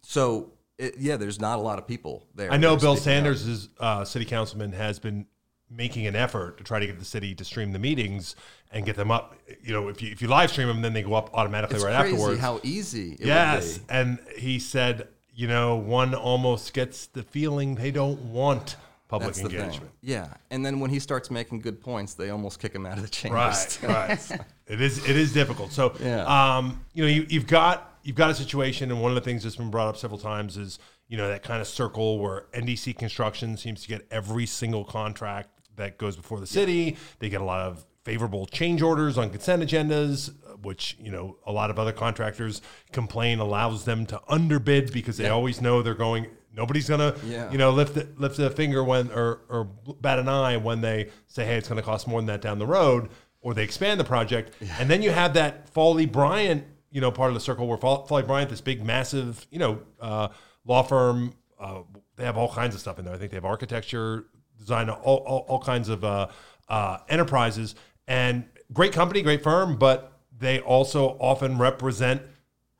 [0.04, 2.52] so it, yeah, there's not a lot of people there.
[2.52, 2.94] I know Bill.
[2.94, 5.26] Sanders' uh, city councilman has been
[5.70, 8.34] making an effort to try to get the city to stream the meetings
[8.72, 9.34] and get them up.
[9.62, 11.84] You know, if you if you live stream them, then they go up automatically It's
[11.84, 12.40] right crazy afterwards.
[12.40, 13.12] how easy.
[13.14, 13.94] It yes, would be.
[13.94, 18.76] and he said, you know, one almost gets the feeling they don't want
[19.08, 19.90] public That's engagement.
[20.02, 23.02] Yeah, and then when he starts making good points, they almost kick him out of
[23.02, 23.78] the chambers.
[23.82, 24.40] Right, right.
[24.66, 25.72] it is it is difficult.
[25.72, 26.24] So, Yeah.
[26.56, 29.42] um, you know, you, you've got you've got a situation, and one of the things
[29.44, 30.78] that's been brought up several times is
[31.08, 35.48] you know that kind of circle where NDC Construction seems to get every single contract
[35.78, 36.96] that goes before the city.
[37.18, 41.52] They get a lot of favorable change orders on consent agendas, which you know a
[41.52, 42.60] lot of other contractors
[42.92, 46.26] complain allows them to underbid because they always know they're going.
[46.54, 47.50] Nobody's gonna, Yeah.
[47.52, 49.64] you know, lift the, lift a finger when or or
[50.00, 52.58] bat an eye when they say, "Hey, it's going to cost more than that down
[52.58, 53.10] the road,"
[53.40, 57.28] or they expand the project, and then you have that Foley Bryant, you know, part
[57.28, 60.28] of the circle where Fol- Foley Bryant, this big, massive, you know, uh,
[60.64, 61.82] law firm, uh,
[62.16, 63.14] they have all kinds of stuff in there.
[63.14, 64.26] I think they have architecture,
[64.58, 66.28] design, all all, all kinds of uh,
[66.68, 67.74] uh, enterprises,
[68.06, 72.22] and great company, great firm, but they also often represent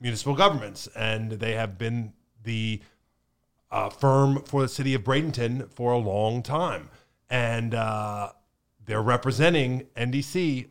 [0.00, 2.12] municipal governments, and they have been
[2.44, 2.80] the
[3.70, 6.88] uh, firm for the city of Bradenton for a long time,
[7.28, 8.30] and uh,
[8.84, 10.68] they're representing NDC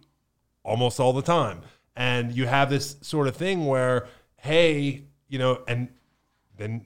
[0.63, 1.62] almost all the time.
[1.96, 5.89] And you have this sort of thing where, hey, you know, and
[6.58, 6.86] then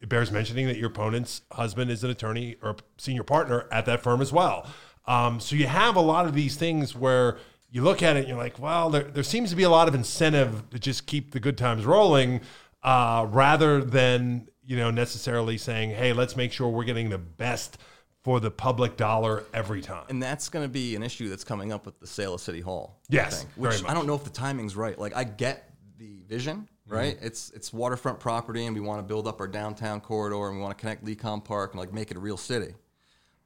[0.00, 4.02] it bears mentioning that your opponent's husband is an attorney or senior partner at that
[4.02, 4.66] firm as well.
[5.06, 7.38] Um, so you have a lot of these things where
[7.70, 9.88] you look at it and you're like, well, there, there seems to be a lot
[9.88, 12.40] of incentive to just keep the good times rolling
[12.82, 17.78] uh, rather than, you know, necessarily saying, hey, let's make sure we're getting the best
[18.22, 20.04] for the public dollar every time.
[20.08, 22.60] And that's going to be an issue that's coming up with the sale of City
[22.60, 23.00] Hall.
[23.08, 23.84] Yes, I think, which.
[23.84, 24.98] I don't know if the timing's right.
[24.98, 26.96] Like I get the vision, Mm-hmm.
[26.96, 27.18] right?
[27.20, 30.62] It's it's waterfront property, and we want to build up our downtown corridor, and we
[30.62, 32.74] want to connect Lecom Park and like make it a real city.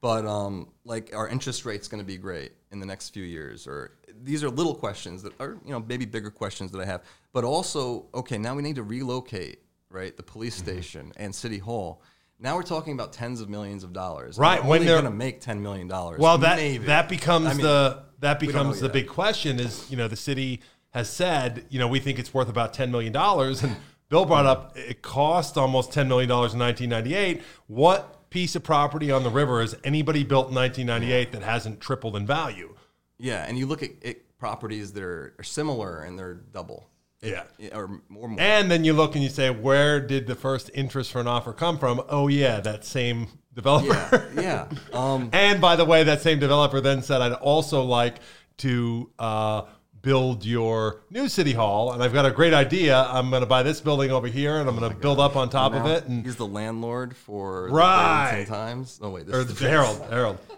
[0.01, 3.67] But um, like our interest rate's going to be great in the next few years,
[3.67, 7.03] or these are little questions that are you know maybe bigger questions that I have.
[7.33, 10.71] But also, okay, now we need to relocate right the police Mm-hmm.
[10.71, 12.03] station and City Hall.
[12.41, 14.37] Now we're talking about tens of millions of dollars.
[14.37, 16.19] Right, We're when they're- going to make ten million dollars.
[16.19, 16.87] Well, that Maybe.
[16.87, 18.93] that becomes I mean, the that becomes the yet.
[18.93, 19.61] big question.
[19.61, 20.61] Is you know the city
[20.93, 23.77] has said you know we think it's worth about ten million dollars, and
[24.09, 27.43] Bill brought up it cost almost ten million dollars in 1998.
[27.67, 32.17] What piece of property on the river has anybody built in 1998 that hasn't tripled
[32.17, 32.75] in value?
[33.19, 36.89] Yeah, and you look at, at properties that are, are similar and they're double
[37.21, 37.45] Yeah.
[37.75, 38.29] or more.
[38.29, 38.41] more.
[38.41, 41.53] And then you look and you say, where did the first interest for an offer
[41.53, 42.03] come from?
[42.09, 44.29] Oh yeah, that same developer.
[44.35, 44.69] yeah, yeah.
[44.99, 48.17] Um, And by the way, that same developer then said, I'd also like
[48.59, 49.63] to uh,
[50.03, 51.93] build your new city hall.
[51.93, 53.03] And I've got a great idea.
[53.09, 55.49] I'm going to buy this building over here and I'm going to build up on
[55.49, 56.07] top of it.
[56.07, 58.45] And he's the landlord for Right.
[58.49, 58.99] Times.
[59.03, 60.39] Oh wait, this or is the Herald, Herald.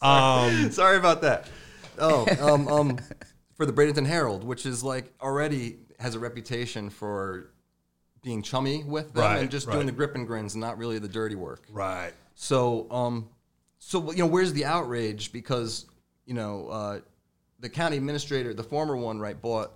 [0.00, 1.48] Um, Sorry about that.
[1.98, 2.98] Oh, um, um,
[3.56, 7.50] for the Bradenton Herald, which is like already has a reputation for
[8.22, 9.72] being chummy with them Right, and just right.
[9.74, 11.64] doing the grip and grins, and not really the dirty work.
[11.72, 12.12] right.
[12.36, 13.28] So, um,
[13.80, 15.32] so you know, where's the outrage?
[15.32, 15.86] Because
[16.26, 17.00] you know, uh,
[17.60, 19.72] the county administrator, the former one, right, bought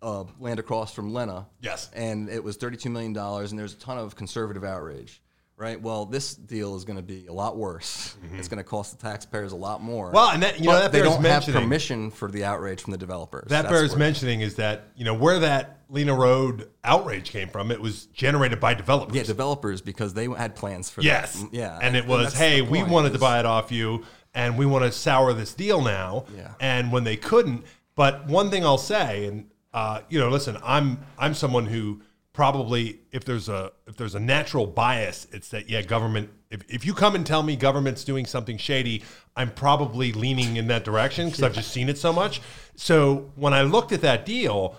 [0.00, 1.46] uh, land across from Lena.
[1.60, 1.90] Yes.
[1.94, 5.22] And it was thirty-two million dollars, and there's a ton of conservative outrage.
[5.54, 5.80] Right.
[5.80, 8.16] Well, this deal is going to be a lot worse.
[8.34, 10.06] It's going to cost the taxpayers a lot more.
[10.06, 10.16] Mm-hmm.
[10.16, 12.96] Well, and that- you know, that they don't have permission for the outrage from the
[12.96, 13.48] developers.
[13.48, 17.70] That That's bears mentioning is that, you know, where that Lena Road outrage came from,
[17.70, 19.14] it was generated by developers.
[19.14, 21.34] Yeah, developers because they had plans for Yes.
[21.34, 21.46] that.
[21.46, 21.78] Mm, Yeah.
[21.80, 24.92] And it was, hey, we wanted to buy it off you and we want to
[24.92, 26.24] sour this deal now.
[26.36, 26.52] Yeah.
[26.60, 27.64] And when they couldn't,
[27.94, 32.00] but one thing I'll say, and uh, you know, listen, I'm I'm someone who
[32.32, 36.30] probably if there's a if there's a natural bias, it's that yeah, government.
[36.50, 39.02] If, if you come and tell me government's doing something shady,
[39.36, 42.42] I'm probably leaning in that direction because I've just seen it so much.
[42.76, 44.76] So when I looked at that deal,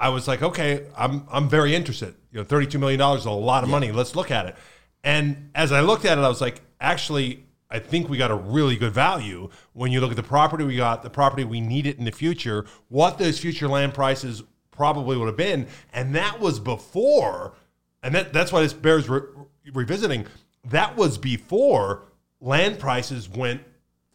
[0.00, 2.14] I was like, okay, I'm I'm very interested.
[2.32, 3.92] You know, thirty two million dollars is a lot of money.
[3.92, 4.56] Let's look at it.
[5.02, 8.36] And as I looked at it, I was like, actually, I think we got a
[8.36, 11.86] really good value when you look at the property we got, the property we need
[11.86, 16.40] it in the future, what those future land prices probably would have been, and that
[16.40, 17.52] was before,
[18.02, 19.20] and that that's why this bears re-
[19.72, 20.26] revisiting.
[20.64, 22.02] That was before
[22.40, 23.62] land prices went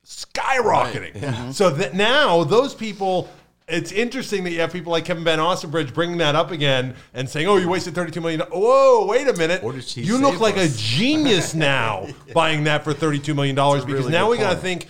[0.05, 1.53] skyrocketing.
[1.53, 3.29] So that now those people
[3.67, 7.27] it's interesting that you have people like Kevin Van Ostenbridge bringing that up again and
[7.29, 8.41] saying, "Oh, you wasted thirty-two million.
[8.51, 9.63] Whoa, wait a minute!
[9.63, 10.75] Or did she you look save like us?
[10.75, 14.57] a genius now buying that for thirty-two million dollars because really now we got to
[14.57, 14.87] think,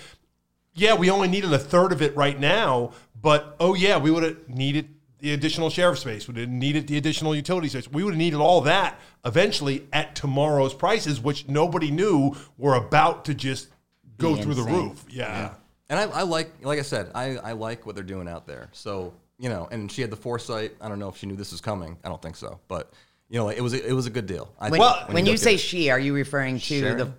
[0.73, 4.23] yeah, we only needed a third of it right now, but oh yeah, we would
[4.23, 6.27] have needed the additional sheriff space.
[6.27, 7.89] We would have needed the additional utility space.
[7.89, 13.23] We would have needed all that eventually at tomorrow's prices, which nobody knew were about
[13.25, 13.69] to just
[14.17, 14.89] go Be through the insane.
[14.89, 15.05] roof.
[15.09, 15.53] yeah.
[15.89, 18.69] And I, I like, like I said, I, I like what they're doing out there.
[18.71, 20.73] So you know, and she had the foresight.
[20.79, 21.97] I don't know if she knew this was coming.
[22.03, 22.93] I don't think so, but
[23.29, 24.53] you know, it was a, it was a good deal.
[24.59, 26.97] I When, think when you look say she, are you referring to Sharon?
[26.97, 27.11] the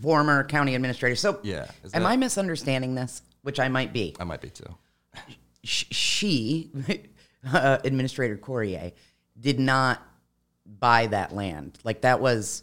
[0.00, 1.16] former county administrator?
[1.16, 3.22] So, Yeah, am that- I misunderstanding this?
[3.42, 4.14] Which I might be.
[4.18, 4.64] I might be too.
[5.62, 6.70] She,
[7.52, 8.92] uh, Administrator Coryea,
[9.38, 10.02] did not
[10.66, 11.78] buy that land.
[11.84, 12.62] Like that was.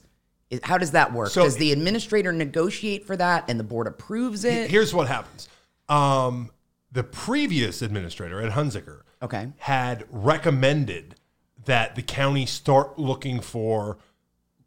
[0.52, 1.30] Is- How does that work?
[1.32, 4.70] So- does the administrator negotiate for that, and the board approves it?
[4.70, 5.50] Here's what happens.
[5.90, 6.52] Um,
[6.92, 9.48] the previous administrator Ed Hunzeker Okay.
[9.58, 11.16] had recommended
[11.66, 13.98] that the county start looking for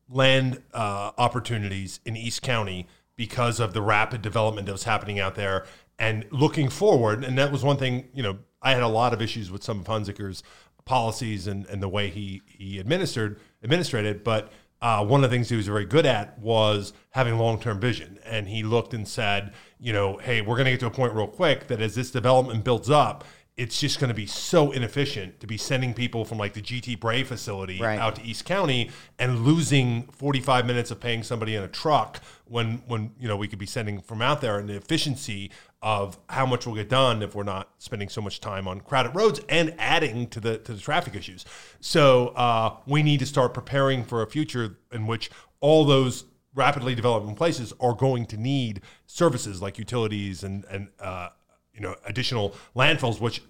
[0.08, 5.34] land uh, opportunities in East County because of the rapid development that was happening out
[5.34, 5.66] there
[5.98, 7.24] and looking forward.
[7.24, 9.80] And that was one thing, you know, I had a lot of issues with some
[9.80, 10.42] of Hunzeker's
[10.84, 15.48] policies and, and the way he, he administered administrated, but uh, one of the things
[15.48, 18.18] he was very good at was having long-term vision.
[18.24, 21.14] And he looked and said, you know, hey, we're going to get to a point
[21.14, 23.24] real quick that as this development builds up,
[23.56, 26.98] it's just going to be so inefficient to be sending people from like the GT
[26.98, 28.00] Bray facility Right.
[28.00, 32.82] out to East County and losing 45 minutes of paying somebody in a truck when
[32.88, 35.52] when you know we could be sending from out there and the efficiency
[35.84, 39.14] of how much will get done if we're not spending so much time on crowded
[39.14, 41.44] roads and adding to the to the traffic issues.
[41.78, 46.94] So uh, we need to start preparing for a future in which all those rapidly
[46.94, 51.28] developing places are going to need services like utilities and and uh,
[51.74, 53.42] you know additional landfills, which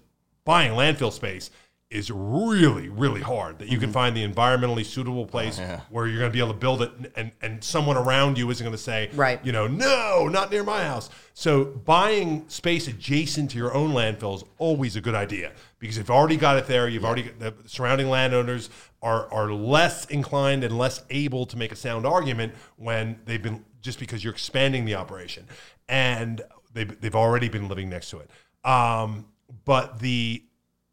[0.43, 1.49] buying landfill space
[1.95, 3.59] is really really hard.
[3.59, 3.81] That you Mm-hmm.
[3.85, 5.81] can find the environmentally suitable place yeah.
[5.89, 8.49] where you're going to be able to build it, and, and and someone around you
[8.51, 9.39] isn't going to say, Right.
[9.45, 11.09] you know, no, not near my house.
[11.33, 16.11] So buying space adjacent to your own landfill is always a good idea because you've
[16.11, 16.87] already got it there.
[16.87, 18.69] You've already got the surrounding landowners
[19.01, 23.63] are are less inclined and less able to make a sound argument when they've been
[23.81, 25.45] just because you're expanding the operation
[25.89, 26.41] and
[26.73, 28.29] they've they've already been living next to it.
[28.67, 29.25] Um,
[29.65, 30.43] but the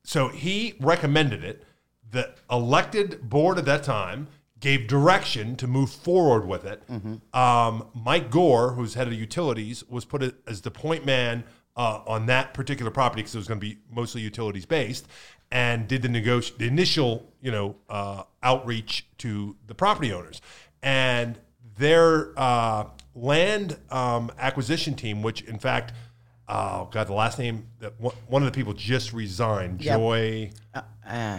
[0.05, 1.62] so he recommended it.
[2.11, 4.29] The elected board at that time
[4.61, 6.83] gave direction to move forward with it.
[7.35, 11.45] Um, Mike Gore, who's head of utilities, was put as the point man
[11.77, 15.09] uh, on that particular property because it was going to be mostly utilities based,
[15.51, 20.41] and did the negoti- the initial you know uh, outreach to the property owners
[20.83, 21.38] and
[21.79, 22.85] their uh,
[23.15, 25.93] land um, acquisition team, which in fact.
[26.48, 27.07] Oh God!
[27.07, 29.81] The last name that one one of the people just resigned.
[29.83, 29.98] Yep.
[29.98, 30.50] Joy,
[31.07, 31.38] Uh,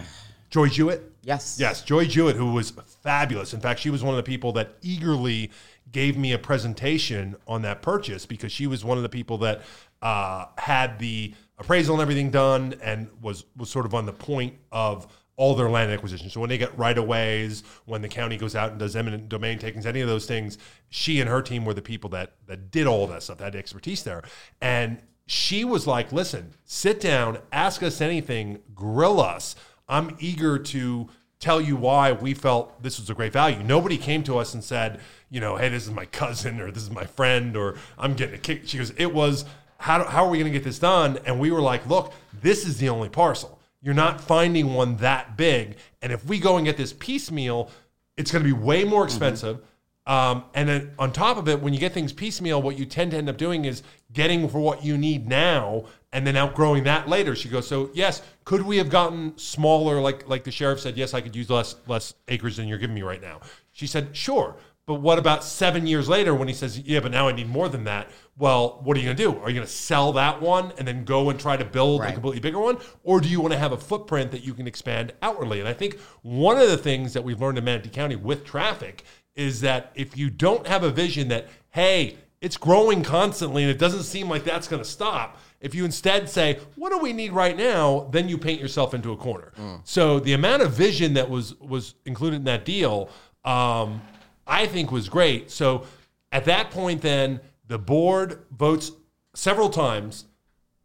[0.50, 1.12] Joy Jewett.
[1.22, 1.56] yes.
[1.58, 2.70] Yes, Joy Jewett, who was
[3.02, 3.52] fabulous.
[3.54, 5.50] In fact, she was one of the people that eagerly
[5.92, 9.62] gave me a presentation on that purchase because she was one of the people that
[10.02, 14.54] uh, had the appraisal and everything done and was was sort of on the point
[14.72, 15.06] of
[15.36, 16.30] all their land acquisition.
[16.30, 19.28] So when they get right of ways, when the county goes out and does eminent
[19.28, 20.58] domain takings, any of those things,
[20.90, 23.56] she and her team were the people that that did all that stuff, that had
[23.56, 24.22] expertise there.
[24.60, 29.56] And she was like, listen, sit down, ask us anything, grill us.
[29.88, 31.08] I'm eager to
[31.40, 33.62] tell you why we felt this was a great value.
[33.62, 36.82] Nobody came to us and said, you know, hey, this is my cousin or this
[36.82, 38.62] is my friend or I'm getting a kick.
[38.66, 39.44] She goes, it was,
[39.78, 41.18] how, how are we going to get this done?
[41.26, 43.58] And we were like, look, this is the only parcel.
[43.84, 45.76] You're not finding one that big.
[46.00, 47.70] And if we go and get this piecemeal,
[48.16, 49.60] it's going to be way more expensive.
[50.06, 53.10] Um, and then on top of it, when you get things piecemeal, what you tend
[53.10, 53.82] to end up doing is
[54.12, 57.36] getting for what you need now and then outgrowing that later.
[57.36, 60.00] She goes, so yes, could we have gotten smaller?
[60.00, 62.94] Like like the sheriff said, yes, I could use less less acres than you're giving
[62.94, 63.40] me right now.
[63.72, 64.56] She said, sure,
[64.86, 67.68] But what about seven years later when he says, yeah, but now I need more
[67.68, 68.10] than that?
[68.36, 69.30] Well, what are you going to do?
[69.30, 72.12] Are you going to sell that one and then go and try to build a
[72.12, 72.78] completely bigger one?
[73.04, 75.60] Or do you want to have a footprint that you can expand outwardly?
[75.60, 79.04] And I think one of the things that we've learned in Manatee County with traffic
[79.36, 83.78] is that if you don't have a vision that, hey, it's growing constantly and it
[83.78, 87.32] doesn't seem like that's going to stop, if you instead say, what do we need
[87.32, 88.08] right now?
[88.10, 89.52] Then you paint yourself into a corner.
[89.84, 93.08] So the amount of vision that was was included in that deal,
[93.44, 94.02] um,
[94.46, 95.50] I think was great.
[95.50, 95.86] So
[96.32, 98.92] at that point, then the board votes
[99.34, 100.26] several times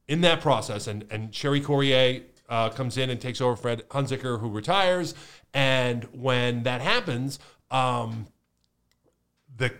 [0.07, 4.39] in that process, and and Cheri Coryea uh, comes in and takes over Fred Hunzeker,
[4.39, 5.13] who retires.
[5.53, 7.39] And when that happens,
[7.71, 8.27] um,
[9.55, 9.73] the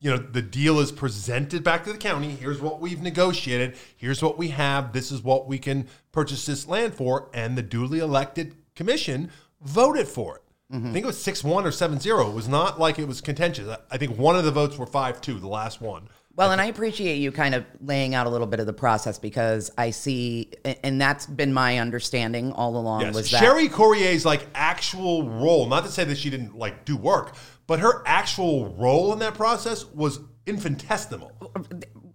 [0.00, 2.30] you know the deal is presented back to the county.
[2.30, 3.76] Here's what we've negotiated.
[3.96, 4.92] Here's what we have.
[4.92, 9.30] This is what we can purchase this land for, and the duly elected commission
[9.60, 10.42] voted for it.
[10.68, 12.28] I think it was six one or seven zero.
[12.28, 13.68] It was not like it was contentious.
[13.88, 15.38] I- think one of the votes were five two.
[15.38, 16.08] The last one.
[16.36, 19.18] Well, and I appreciate you kind of laying out a little bit of the process
[19.18, 20.52] because I see,
[20.84, 23.14] and that's been my understanding all along Yes.
[23.14, 26.94] was that Cheri Coryea's like actual role, not to say that she didn't like do
[26.94, 27.34] work,
[27.66, 31.32] but her actual role in that process was infinitesimal.
[31.40, 31.62] Oh, oh,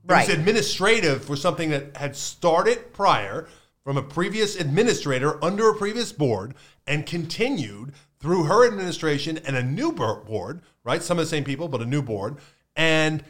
[0.05, 0.29] right.
[0.29, 3.47] It was administrative for something that had started prior
[3.83, 6.53] from a previous administrator under a previous board
[6.85, 11.01] and continued through her administration and a new board, right?
[11.01, 12.37] Some of the same people, but a new board.
[12.75, 13.23] And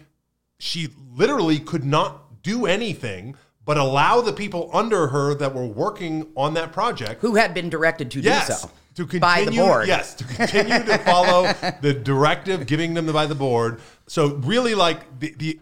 [0.61, 3.35] she literally could not do anything
[3.65, 7.69] but allow the people under her that were working on that project who had been
[7.69, 9.87] directed to yes, do so to continue, by the board.
[9.87, 11.43] Yes, to continue to follow
[11.81, 13.81] the directive giving them by the board.
[14.07, 15.59] So really, like the the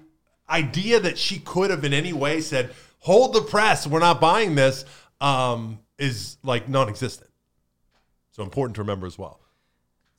[0.49, 4.55] idea that she could have in any way said, "Hold the press, we're not buying
[4.55, 4.85] this,"
[5.21, 7.29] um, is like non-existent.
[8.31, 9.39] So important to remember as well.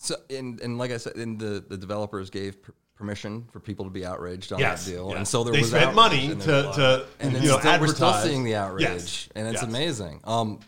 [0.02, 3.84] So, and, and like I said, and the, the developers gave per- permission for people
[3.84, 5.16] to be outraged on Yes, that deal, yes.
[5.18, 8.12] and so there They was spent money to- to, and you know, still, we're still
[8.14, 10.20] seeing the outrage, Yes, and it's amazing.
[10.24, 10.60] Um,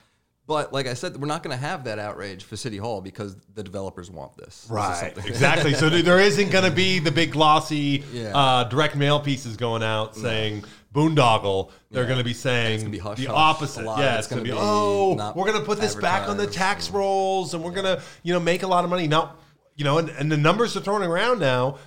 [0.47, 3.37] but like I said, we're not going to have that outrage for City Hall because
[3.55, 4.62] the developers want this.
[4.62, 5.72] This Right, something- exactly.
[5.74, 8.37] So there isn't going to be the big glossy Yeah.
[8.37, 11.70] uh, direct mail pieces going out saying boondoggle.
[11.90, 12.09] They're Yeah.
[12.09, 13.34] going to be saying gonna be hush the hush.
[13.36, 13.84] opposite.
[13.84, 16.47] Yeah, it's it's going to be, oh, we're going to put this back on the
[16.47, 19.36] tax rolls, and we're going to you know make a lot of money now.
[19.76, 21.78] You know, and, and the numbers they're throwing around now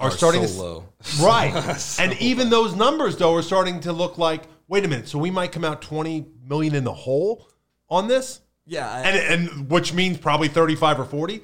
[0.00, 0.84] are, Are starting so to low.
[1.26, 1.96] right.
[2.00, 5.08] and even those numbers though are starting to look like wait a minute.
[5.08, 7.48] So we might come out twenty million in the hole
[7.88, 11.42] on this, yeah, I, and and which means probably thirty five or forty.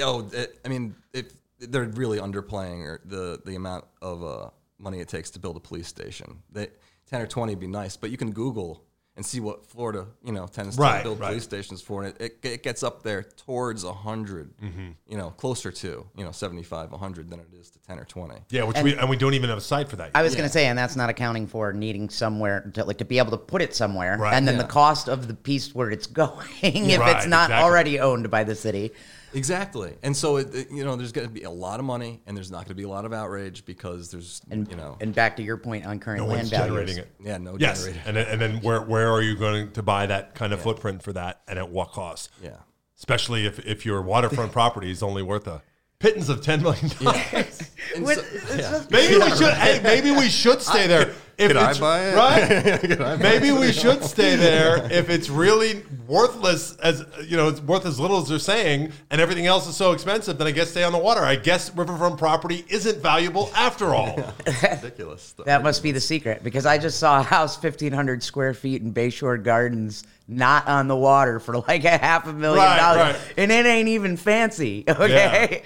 [0.00, 1.26] Oh, it, I mean, if
[1.58, 5.60] they're really underplaying or the the amount of uh, money it takes to build a
[5.60, 6.42] police station.
[6.52, 6.68] They,
[7.08, 8.82] Ten or twenty would be nice, but you can Google
[9.14, 11.28] and see what Florida, you know, tends Right, to build right.
[11.28, 14.88] police stations for, and it, it, it gets up there towards a 100 Mm-hmm.
[15.08, 18.04] you know, closer to you know seventy five, hundred than it is to ten or
[18.04, 18.34] twenty.
[18.50, 20.06] Yeah, which we and we don't even have a site for that.
[20.08, 20.16] Yet.
[20.16, 23.04] I was going to say, and that's not accounting for needing somewhere to like to
[23.04, 24.34] be able to put it somewhere, Right.
[24.34, 24.62] and then Yeah.
[24.62, 27.54] the cost of the piece where it's going if Right, it's not exactly.
[27.64, 28.90] already owned by the city.
[29.34, 32.22] Exactly, and so it, it- you know, there's going to be a lot of money,
[32.26, 34.96] and there's not going to be a lot of outrage because there's And you know,
[35.00, 36.66] and back to your point on current no land one's values.
[36.68, 37.10] generating it.
[37.20, 38.02] yeah, no Yes, generator.
[38.06, 41.02] and then, and then where where are you going to buy that kind of footprint
[41.02, 42.30] for that, and at what cost?
[42.42, 42.56] Yeah.
[42.96, 45.62] Especially if if your waterfront property is only worth a
[45.98, 47.70] pittance of ten million dollars.
[47.94, 48.82] And With- so- yeah.
[48.90, 49.52] Maybe we should.
[49.54, 51.14] Hey, maybe we should stay there.
[51.38, 52.98] If could I buy it?
[52.98, 53.18] Right?
[53.20, 58.00] maybe we should stay there if it's really worthless as you know, it's worth as
[58.00, 60.38] little as they're saying, and everything else is so expensive.
[60.38, 61.20] Then I guess stay on the water.
[61.22, 64.16] I guess riverfront property isn't valuable after all.
[64.62, 65.34] ridiculous.
[65.44, 68.94] That must be the secret because I just saw a house 1,500 square feet in
[68.94, 73.14] Bayshore Gardens, not on the water, for like a half a million Right, dollars.
[73.16, 73.34] right.
[73.36, 74.84] And it ain't even fancy.
[74.88, 75.62] Okay.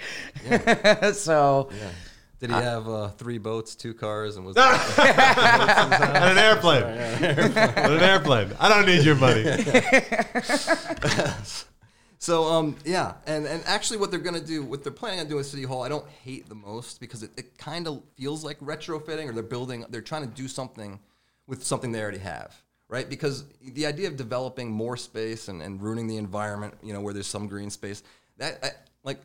[1.13, 1.69] so,
[2.41, 6.81] Did he have uh, three boats, two cars, and was on an airplane.
[6.81, 6.89] on
[7.93, 8.49] an airplane.
[8.59, 9.43] I don't need your money.
[12.17, 12.45] so?
[12.45, 15.45] Um, yeah, and and actually, what they're gonna do, what they're planning on doing with
[15.45, 19.29] City Hall, I don't hate the most because it, it kind of feels like retrofitting,
[19.29, 20.99] or they're building, they're trying to do something
[21.45, 23.07] with something they already have, right?
[23.07, 27.13] Because the idea of developing more space and, and ruining the environment, you know, where
[27.13, 28.01] there's some green space,
[28.37, 28.69] that I,
[29.03, 29.19] like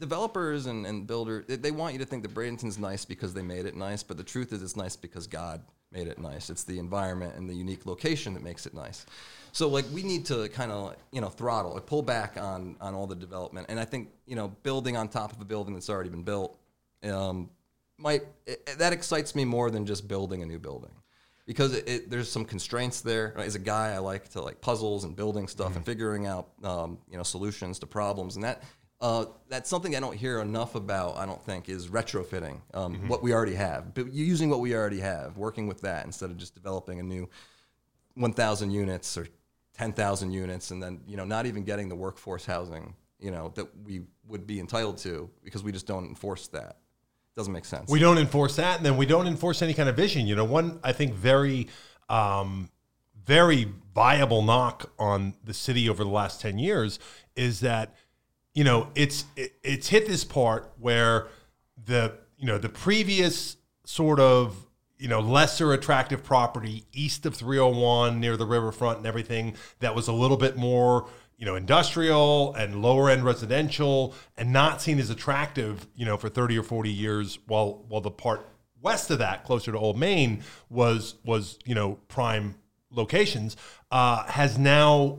[0.00, 3.42] developers and, and builders they, they want you to think that Bradenton's nice because they
[3.42, 6.50] made it nice, but the truth is it's nice because God made it nice.
[6.50, 9.06] It's the environment and the unique location that makes it nice.
[9.52, 12.94] So like we need to kind of you know throttle or pull back on on
[12.94, 13.66] all the development.
[13.68, 16.56] And I think you know building on top of a building that's already been built
[17.04, 17.50] um,
[17.98, 20.92] might it, that excites me more than just building a new building
[21.46, 23.34] because it, it, there's some constraints there.
[23.36, 26.98] As a guy, I like to like puzzles and building stuff and figuring out um,
[27.10, 28.62] you know solutions to problems, and that
[29.00, 31.16] Uh, that's something I don't hear enough about.
[31.16, 33.08] I don't think is retrofitting um, Mm-hmm.
[33.08, 36.36] what we already have, but using what we already have, working with that instead of
[36.36, 37.28] just developing a new
[38.14, 39.26] 1,000 units or
[39.74, 43.66] 10,000 units, and then you know not even getting the workforce housing you know that
[43.84, 46.78] we would be entitled to because we just don't enforce that.
[47.36, 47.90] Doesn't make sense.
[47.90, 50.26] We don't enforce that, and then we don't enforce any kind of vision.
[50.26, 51.68] You know, one I think very,
[52.08, 52.68] um,
[53.24, 56.98] very viable knock on the city over the last ten years
[57.36, 57.94] is that
[58.54, 61.28] you know it's it, it's hit this part where
[61.84, 64.66] the you know the previous sort of
[64.98, 70.08] you know lesser attractive property east of 301 near the riverfront and everything that was
[70.08, 75.10] a little bit more you know industrial and lower end residential and not seen as
[75.10, 78.46] attractive you know for 30 or 40 years while while the part
[78.82, 82.54] west of that closer to old main was was you know prime
[82.90, 83.56] locations
[83.90, 85.18] uh, has now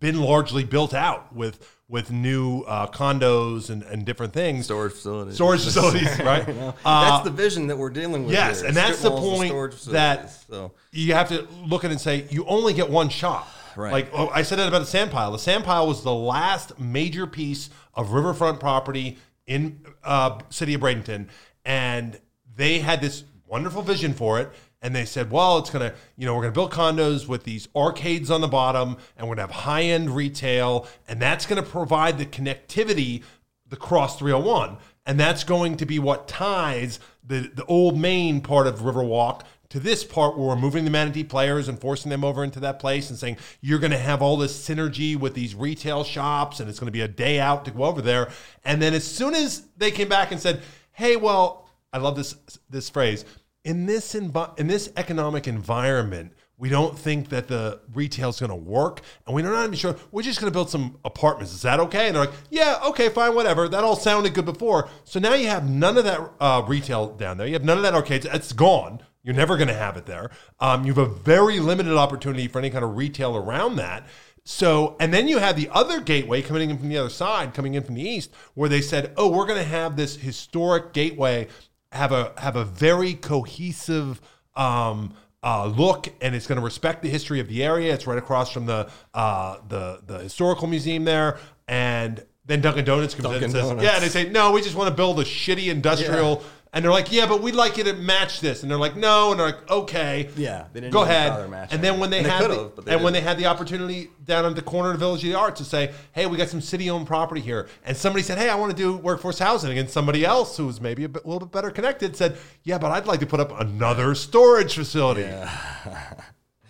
[0.00, 5.34] been largely built out with with new uh, condos and, and different things storage facilities.
[5.36, 6.48] storage facilities right
[6.84, 8.32] Uh, that's the vision that we're dealing with.
[8.32, 10.72] yes, here, and that's strip the point that so.
[10.90, 13.46] you have to look at it and say you only get one shot.
[13.76, 13.92] Right.
[13.92, 15.32] Like oh, I said that about the sand pile.
[15.32, 20.80] The sand pile was the last major piece of riverfront property in uh, city of
[20.80, 21.28] Bradenton,
[21.64, 22.18] and
[22.56, 24.50] they had this wonderful vision for it.
[24.82, 28.30] And they said, well, it's gonna, you know, we're gonna build condos with these arcades
[28.30, 32.26] on the bottom, and we're gonna have high end retail, and that's gonna provide the
[32.26, 33.22] connectivity
[33.68, 38.66] the cross 301 and that's going to be what ties the the old main part
[38.66, 42.44] of riverwalk to this part where we're moving the manatee players and forcing them over
[42.44, 46.04] into that place and saying you're going to have all this synergy with these retail
[46.04, 48.30] shops and it's going to be a day out to go over there.
[48.64, 50.62] And then as soon as they came back and said
[50.92, 52.36] hey well i love this
[52.70, 53.24] this phrase
[53.66, 58.50] in this envi- in this economic environment we don't think that the retail is going
[58.50, 59.96] to work, and we're not even sure.
[60.10, 61.52] We're just going to build some apartments.
[61.52, 62.06] Is that okay?
[62.06, 63.68] And they're like, yeah, okay, fine, whatever.
[63.68, 64.88] That all sounded good before.
[65.04, 67.46] So now you have none of that uh, retail down there.
[67.46, 68.26] You have none of that arcades.
[68.32, 69.00] It's gone.
[69.22, 70.30] You're never going to have it there.
[70.58, 74.06] Um, you have a very limited opportunity for any kind of retail around that.
[74.44, 77.74] So, and then you have the other gateway coming in from the other side, coming
[77.74, 81.48] in from the east, where they said, "Oh, we're going to have this historic gateway
[81.96, 84.20] have a have a very cohesive
[84.54, 87.92] um, uh, look, and it's going to respect the history of the area.
[87.92, 91.38] It's right across from the uh, the the historical museum there,
[91.68, 93.82] and then Dunkin' Donuts comes in and says, Donuts.
[93.82, 96.42] "Yeah," and they say, "No, we just want to build a shitty industrial."
[96.76, 99.30] And they're like, "Yeah, but we'd like you to match this." And they're like, "No,"
[99.30, 101.74] and they're like, "Okay, Yeah, they didn't go even ahead." matching.
[101.74, 103.28] And then when they And they had could've, the, but they and when they didn't.
[103.28, 105.92] had the opportunity down at the corner of the Village of the Arts to say,
[106.12, 108.94] "Hey, we got some city-owned property here," and somebody said, "Hey, I want to do
[108.98, 112.14] workforce housing," and somebody else who was maybe a, bit, a little bit better connected
[112.14, 115.26] said, "Yeah, but I'd like to put up another storage facility."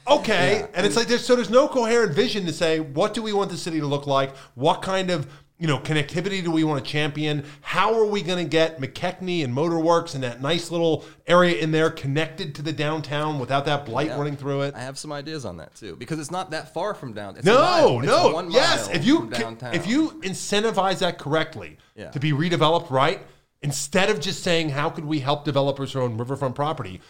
[0.08, 3.32] Okay, and it's like there's so there's no coherent vision to say what do we
[3.32, 5.26] want the city to look like, what kind of
[5.58, 9.42] you know connectivity do we want to champion, how are we going to get McKechnie
[9.42, 13.86] and Motorworks and that nice little area in there connected to the downtown without that
[13.86, 14.18] blight Yeah.
[14.18, 14.74] running through it.
[14.74, 17.42] I have some ideas on that too because it's not that far from downtown.
[17.44, 18.00] No.
[18.00, 18.88] No, yes.
[18.88, 22.10] If you if you incentivize that correctly Yeah.
[22.10, 23.20] to be redeveloped right,
[23.62, 27.00] instead of just saying how could we help developers who own riverfront property,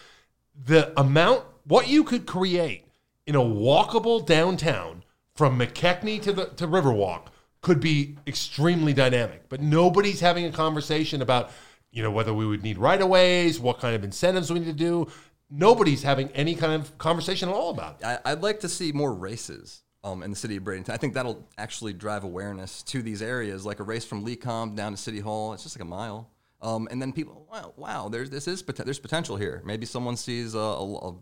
[0.65, 2.85] the amount what you could create
[3.27, 5.03] in a walkable downtown
[5.35, 7.23] from McKechnie to the to Riverwalk
[7.67, 9.49] could be extremely dynamic.
[9.49, 11.51] But nobody's having a conversation about
[11.91, 14.67] you know whether we would need right of ways, what kind of incentives we need
[14.67, 15.09] to do.
[15.51, 18.07] Nobody's having any kind of conversation at all about it.
[18.07, 20.91] I, I'd like to see more races um, in the city of Bradenton.
[20.91, 24.93] I think that'll actually drive awareness to these areas, like a race from LECOM down
[24.93, 25.53] to City Hall.
[25.53, 26.31] It's just like a mile.
[26.63, 29.61] Um, and then people, wow, wow, there's this is there's potential here.
[29.65, 31.15] Maybe someone sees a, a, a,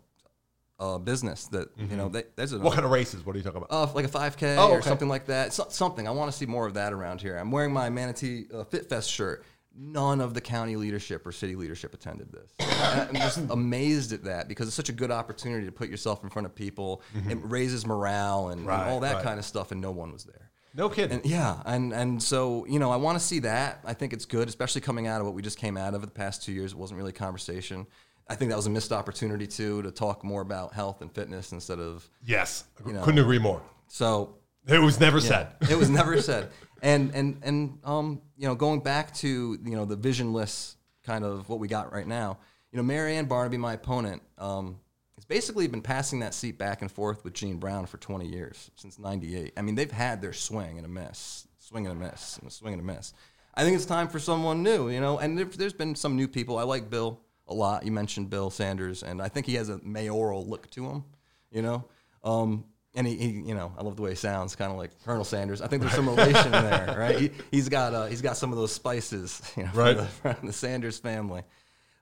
[0.79, 3.25] a business that you know they, there's a What kind of races?
[3.25, 3.71] What are you talking about?
[3.71, 5.53] uh, like a 5K Oh, or something like that.
[5.53, 6.07] So, something.
[6.07, 7.37] I want to see more of that around here.
[7.37, 9.45] I'm wearing my Manatee uh, Fit Fest shirt.
[9.77, 12.51] None of the county leadership or city leadership attended this.
[12.59, 16.23] And I'm just amazed at that because it's such a good opportunity to put yourself
[16.23, 17.01] in front of people.
[17.29, 19.23] It raises morale and, and all that right.
[19.23, 20.49] kind of stuff, and no one was there.
[20.73, 21.17] no kidding.
[21.19, 23.79] And yeah, and and so you know, I want to see that.
[23.85, 26.07] I think it's good, especially coming out of what we just came out of the
[26.11, 26.71] past two years.
[26.73, 27.85] It wasn't really a conversation.
[28.27, 31.51] I think that was a missed opportunity too to talk more about health and fitness
[31.51, 33.01] instead of yes, know.
[33.01, 33.61] couldn't agree more.
[33.87, 34.35] so
[34.67, 35.53] It was never said.
[35.69, 36.49] it was never said.
[36.81, 41.47] And and and um, you know, going back to you know the visionless kind of
[41.49, 42.39] what we got right now.
[42.71, 44.79] You know, Marianne Barnebey, my opponent, um,
[45.15, 48.71] has basically been passing that seat back and forth with Gene Brown for 20 years
[48.75, 49.53] since '98.
[49.55, 52.51] I mean, they've had their swing and a miss, swing and a miss, and a
[52.51, 53.13] swing and a miss.
[53.53, 54.89] I think it's time for someone new.
[54.89, 56.57] You know, and there, there's been some new people.
[56.57, 57.85] I like Bill a lot.
[57.85, 61.03] You mentioned Bill Sanders, and I think he has a mayoral look to him.
[61.51, 61.85] You know.
[62.23, 62.65] Um,
[62.95, 65.25] and he, he, you know, I love the way he sounds, kind of like Colonel
[65.25, 65.61] Sanders.
[65.61, 67.19] I think there's some relation there, right?
[67.19, 69.97] He, he's got uh, he's got some of those spices, you know, Right.
[69.97, 71.43] from, the, from the Sanders family.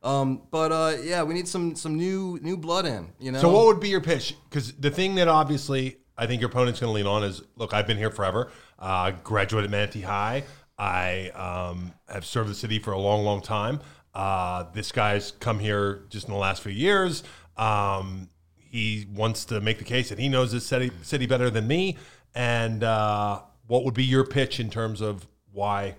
[0.03, 3.39] Um, but uh, yeah, we need some some new new blood in, you know.
[3.39, 4.35] So what would be your pitch?
[4.49, 7.73] Because the thing that obviously I think your opponent's going to lean on is, look,
[7.73, 8.51] I've been here forever.
[8.77, 10.43] Uh, graduated Manatee High.
[10.77, 13.79] I um, have served the city for a long, long time.
[14.13, 17.23] Uh, this guy's come here just in the last few years.
[17.57, 21.67] Um, he wants to make the case that he knows this city, city better than
[21.67, 21.97] me.
[22.35, 25.95] And uh, what would be your pitch in terms of why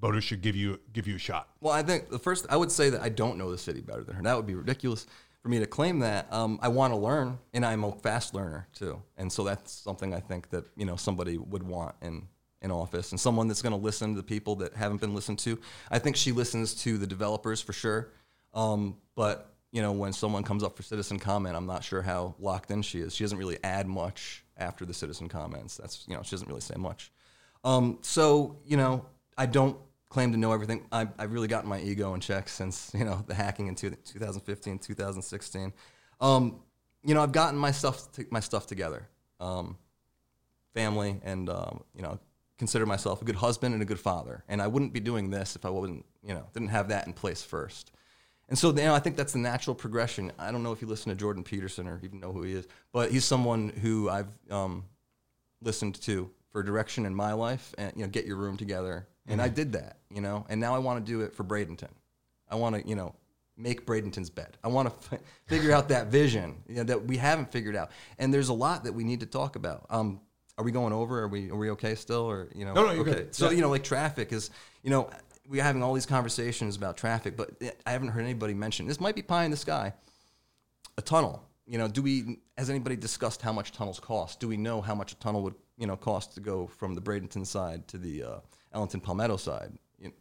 [0.00, 1.48] voters should give you give you a shot?
[1.60, 4.04] Well, I think the first I would say that I don't know the city better
[4.04, 4.22] than her.
[4.22, 5.06] That would be ridiculous
[5.42, 6.30] for me to claim that.
[6.32, 10.12] Um, I want to learn, and I'm a fast learner too, and so that's something
[10.12, 12.28] I think that you know somebody would want in
[12.62, 15.38] in office, and someone that's going to listen to the people that haven't been listened
[15.40, 15.58] to.
[15.90, 18.12] I think she listens to the developers for sure,
[18.54, 22.34] um, but you know when someone comes up for citizen comment, I'm not sure how
[22.38, 23.14] locked in she is.
[23.14, 25.76] She doesn't really add much after the citizen comments.
[25.76, 27.12] That's you know she doesn't really say much.
[27.64, 29.04] Um, so you know,
[29.36, 29.76] I don't
[30.08, 30.86] claim to know everything.
[30.92, 33.90] I, I've really gotten my ego in check since you know the hacking in two,
[33.90, 35.72] 2015, 2016.
[36.20, 36.60] Um,
[37.04, 39.76] you know, I've gotten my stuff to, my stuff together, um,
[40.74, 42.18] family, and um, you know,
[42.58, 44.44] consider myself a good husband and a good father.
[44.48, 47.12] And I wouldn't be doing this if I wasn't, you know, didn't have that in
[47.12, 47.92] place first.
[48.48, 50.32] And so, you know, I think that's the natural progression.
[50.38, 52.66] I don't know if you listen to Jordan Peterson or even know who he is,
[52.92, 54.84] but he's someone who I've um,
[55.60, 59.42] listened to for direction in my life and you know get your room together and
[59.42, 61.90] i did that you know and now i want to do it for bradenton
[62.48, 63.14] i want to you know
[63.58, 67.18] make bradenton's bed i want to f- figure out that vision you know, that we
[67.18, 70.20] haven't figured out and there's a lot that we need to talk about um,
[70.58, 72.92] are we going over are we are we okay still or you know No, no,
[72.92, 73.34] you're okay good.
[73.34, 73.56] so Yeah.
[73.56, 74.50] you know like traffic is
[74.82, 75.10] you know
[75.48, 77.50] we're having all these conversations about traffic but
[77.86, 79.92] i haven't heard anybody mention this might be pie in the sky
[80.98, 81.42] a tunnel.
[81.68, 84.38] You know, do we has anybody discussed how much tunnels cost?
[84.38, 87.00] Do we know how much a tunnel would you know cost to go from the
[87.02, 88.38] Bradenton side to the uh,
[88.72, 89.72] Ellenton Palmetto side?
[89.98, 90.12] You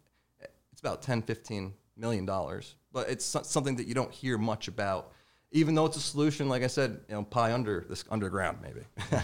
[0.72, 5.12] it's about 10, 15 million dollars, but it's something that you don't hear much about.
[5.52, 8.82] Even though it's a solution, like I said, you know, pie under this underground maybe.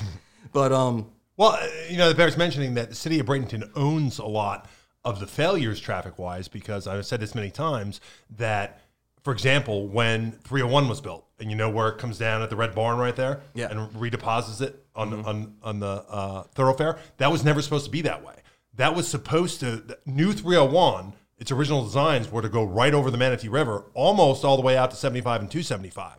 [0.52, 1.58] but um, Well,
[1.90, 4.70] you know, the bears mentioning that the city of Bradenton owns a lot
[5.04, 8.00] of the failures traffic wise because I've said this many times
[8.38, 8.82] that,
[9.24, 12.56] for example, when 301 was built, and you know where it comes down at the
[12.56, 13.70] Red Barn right there, Yeah.
[13.72, 18.02] and redeposits it on on on the uh, thoroughfare, that was never supposed to be
[18.04, 18.36] that way.
[18.76, 21.14] That was supposed to new 301.
[21.40, 24.78] Its original designs were to go right over the Manatee River, almost all the way
[24.78, 26.18] out to 75 and 275.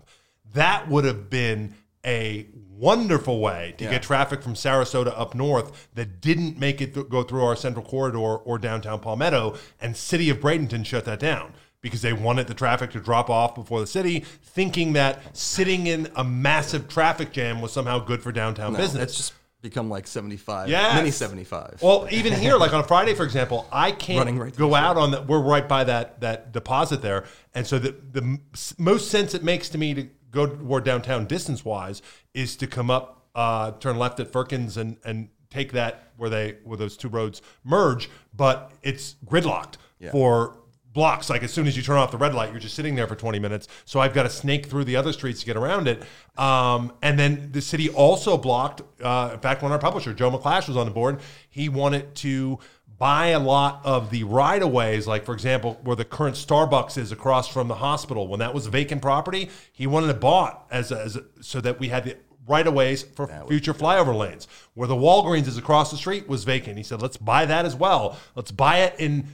[0.55, 1.75] That would have been
[2.05, 2.47] a
[2.77, 3.91] wonderful way to Yeah.
[3.91, 7.85] get traffic from Sarasota up north that didn't make it th- go through our central
[7.85, 12.55] corridor or downtown Palmetto, and City of Bradenton shut that down because they wanted the
[12.55, 17.61] traffic to drop off before the city, thinking that sitting in a massive traffic jam
[17.61, 19.03] was somehow good for downtown no, business.
[19.05, 19.33] it's just
[19.63, 20.97] become like 75, Yes.
[20.97, 21.79] mini 75.
[21.83, 25.13] Well, even here, like on a Friday, for example, I can't right go out on
[25.13, 25.29] that.
[25.29, 27.25] We're right by that that deposit there,
[27.55, 28.39] and so the the
[28.79, 32.03] most sense it makes to me to go toward downtown distance wise
[32.35, 36.57] is to come up, uh, turn left at Firkins, and and take that where they
[36.65, 39.75] where those two roads merge, but it's gridlocked
[40.11, 40.57] for
[40.93, 41.31] blocks.
[41.31, 43.15] Like as soon as you turn off the red light, you're just sitting there for
[43.15, 43.69] 20 minutes.
[43.85, 46.03] So I've got to snake through the other streets to get around it.
[46.37, 48.83] Um, and then the city also blocked.
[49.03, 52.59] Uh, in fact, when our publisher Joe McClash was on the board, he wanted to
[53.03, 55.09] buy a lot of the right of ways.
[55.09, 58.29] Like for example, where the current Starbucks is across from the hospital.
[58.29, 61.81] When that was vacant property, he wanted it bought as a, as a, so that
[61.81, 64.47] we had the right of ways for future flyover lanes.
[64.75, 66.77] Where the Walgreens is across the street was vacant.
[66.77, 68.17] He said, let's buy that as well.
[68.37, 69.27] Let's buy it in,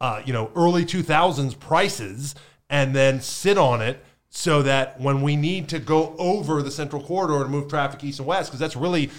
[0.00, 2.36] uh, you know, early 2000s prices
[2.70, 7.02] and then sit on it so that when we need to go over the central
[7.02, 9.10] corridor to move traffic east and west, because that's really,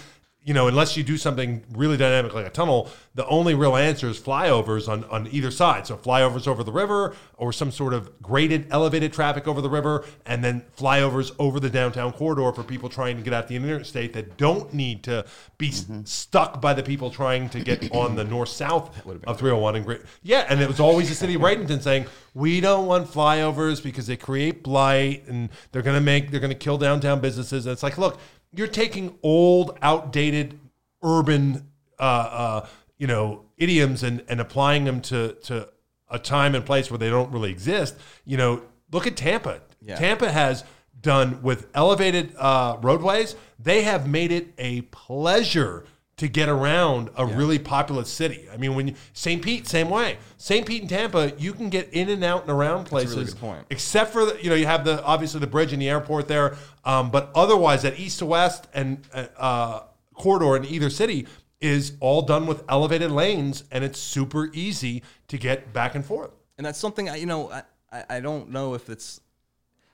[0.48, 4.08] you know, unless you do something really dynamic like a tunnel, the only real answer
[4.08, 5.86] is flyovers on, on either side.
[5.86, 10.06] So flyovers over the river or some sort of graded, elevated traffic over the river,
[10.24, 14.14] and then flyovers over the downtown corridor for people trying to get out the interstate
[14.14, 15.26] that don't need to
[15.58, 18.96] be s- stuck by the people trying to get on the north south
[19.26, 20.00] of 301 and great.
[20.22, 24.06] Yeah, and it was always the city of Bradenton saying, we don't want flyovers because
[24.06, 27.66] they create blight and they're going to make, they're going to kill downtown businesses.
[27.66, 28.18] And it's like, look,
[28.52, 30.58] you're taking old, outdated
[31.02, 31.68] urban,
[31.98, 35.68] uh, uh, you know, idioms and, and applying them to, to
[36.08, 37.96] a time and place where they don't really exist.
[38.24, 39.60] You know, look at Tampa.
[39.80, 39.96] Yeah.
[39.96, 40.64] Tampa has
[41.00, 43.36] done with elevated uh, roadways.
[43.58, 45.84] They have made it a pleasure
[46.18, 48.46] to get around a really populous city.
[48.52, 49.40] I mean, when you, St.
[49.40, 50.18] Pete, same way.
[50.36, 50.66] St.
[50.66, 53.14] Pete and Tampa, you can get in and out and around places.
[53.14, 53.66] really good point.
[53.70, 56.56] Except for the, you know you have the obviously the bridge and the airport there,
[56.84, 59.80] um, but otherwise that east to west and uh,
[60.14, 61.26] corridor in either city
[61.60, 66.30] is all done with elevated lanes, and it's super easy to get back and forth.
[66.56, 67.50] and that's something I, you know,
[67.92, 69.20] I, I don't know if it's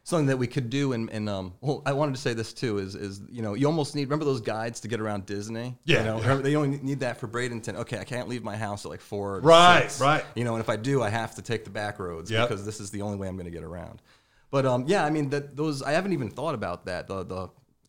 [0.04, 0.92] something that we could do.
[0.92, 3.66] And, and um, well, I wanted to say this too is, is you know, you
[3.66, 5.76] almost need remember those guides to get around Disney.
[5.84, 6.34] Yeah, you know, yeah.
[6.36, 7.74] they only need that for Bradenton.
[7.76, 9.36] Okay, I can't leave my house at like four.
[9.36, 10.24] or Right, six, right.
[10.34, 12.48] You know, and if I do, I have to take the back roads Yep.
[12.48, 14.02] because this is the only way I'm going to get around.
[14.50, 17.08] But um, yeah, I mean that those I haven't even thought about that.
[17.08, 17.48] The the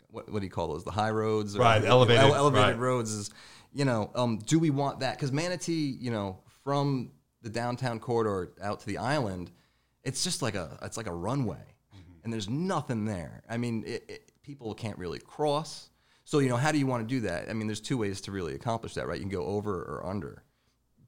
[0.09, 0.83] what, what do you call those?
[0.85, 2.79] The high roads, or Right, the- elevated, ele- elevated right.
[2.79, 3.29] roads is,
[3.73, 5.15] you know, um, do we want that?
[5.17, 7.11] Because Manatee, you know, from
[7.41, 9.51] the downtown corridor out to the island,
[10.03, 11.57] it's just like a it's like a runway,
[12.25, 13.41] and there's nothing there.
[13.49, 15.89] I mean, it, it, people can't really cross.
[16.25, 17.49] So you know, how do you want to do that?
[17.49, 19.15] I mean, there's two ways to really accomplish that, right?
[19.15, 20.43] You can go over or under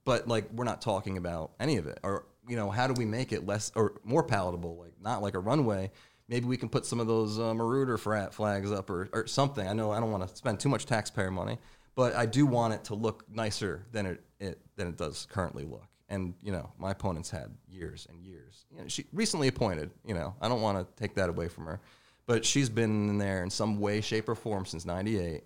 [0.08, 3.04] but like we're not talking about any of it or you know how do we
[3.04, 5.90] make it less or more palatable like not like a runway
[6.28, 9.68] maybe we can put some of those uh, marauder frat flags up or, or something
[9.68, 11.58] i know i don't want to spend too much taxpayer money
[11.94, 15.64] but i do want it to look nicer than it, it than it does currently
[15.64, 18.64] look and you know my opponent's had years and years.
[18.70, 21.66] You know, she recently appointed you know i don't want to take that away from
[21.66, 21.80] her
[22.26, 25.42] but she's been in there in some way shape or form since 98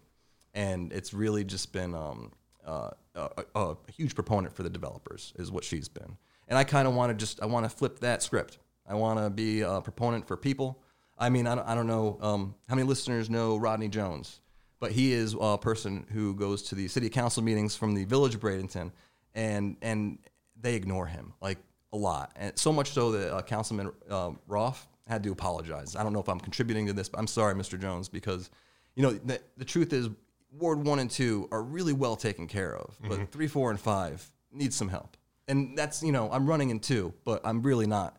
[0.54, 2.32] and it's really just been um,
[2.66, 6.16] uh, a, a, huge proponent for the developers is what she's been.
[6.48, 8.58] And i kind of want to just i want to flip that script.
[8.86, 10.82] I want to be a proponent for people.
[11.18, 14.40] I mean i don't, I don't know um, how many listeners know rodney jones
[14.80, 18.34] but he is a person who goes to the city council meetings from the village
[18.34, 18.90] of bradenton
[19.34, 20.18] and and
[20.62, 21.58] they ignore him like
[21.92, 22.32] a lot.
[22.36, 25.94] And so much so that uh, councilman uh, roth had to apologize.
[25.96, 28.50] I don't know if i'm contributing to this but i'm sorry mr jones because
[28.94, 30.08] you know the, the truth is
[30.52, 34.30] ward 1 and 2 are really well taken care of but 3 4 and 5
[34.52, 35.16] need some help.
[35.48, 38.16] And that's you know i'm running in 2 but i'm really not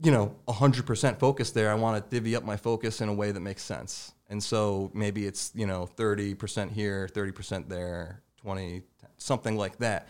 [0.00, 1.70] you know 100% focused there.
[1.70, 4.12] I want to divvy up my focus in a way that makes sense.
[4.28, 8.82] And so maybe it's you know 30% here 30% there 20
[9.16, 10.08] something like that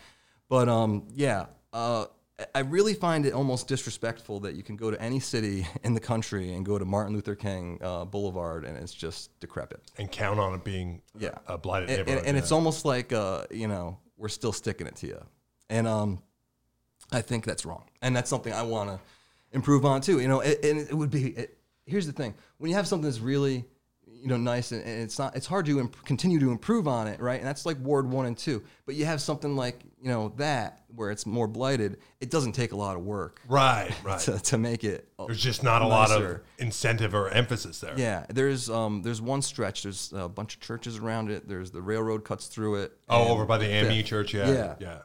[0.49, 2.05] but um yeah uh
[2.53, 6.01] I really find it almost disrespectful that you can go to any city in the
[6.01, 9.79] country and go to Martin Luther King uh, Boulevard and it's just decrepit.
[9.97, 12.17] And count on it being Yeah, a blighted and, neighborhood.
[12.19, 12.41] and, and yeah.
[12.41, 15.25] it's almost like uh, you know we're still sticking it to you,
[15.69, 16.21] and um,
[17.09, 18.99] I think that's wrong, and that's something I want to
[19.53, 20.19] improve on too.
[20.19, 21.27] You know, it, and it would be.
[21.29, 23.63] It, here's the thing: when you have something that's really
[24.25, 27.05] you know nice and, and it's not it's hard to imp- continue to improve on
[27.07, 27.37] it right?
[27.39, 28.63] And that's like ward one and two.
[28.87, 32.71] But you have something like you know that where it's more blighted it doesn't take
[32.71, 33.39] a lot of work.
[33.47, 34.19] Right, right.
[34.21, 37.93] to, to make it There's just not a lot of incentive or emphasis there.
[37.97, 39.83] yeah there's um there's one stretch.
[39.83, 41.47] There's a bunch of churches around it.
[41.47, 42.97] There's the railroad cuts through it.
[43.07, 44.75] Oh, over by the AME church, yeah, Yeah.
[44.79, 44.97] yeah,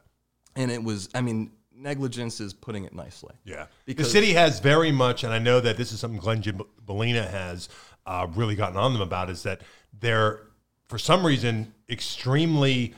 [0.55, 3.33] and it was i mean negligence is putting it nicely.
[3.43, 3.65] Yeah.
[3.85, 7.27] Because- the city has very much, and I know that this is something Glenn Gibellina
[7.27, 7.69] has
[8.05, 9.61] uh, really gotten on them about, is that
[9.97, 10.41] they're
[10.87, 12.93] for some reason extremely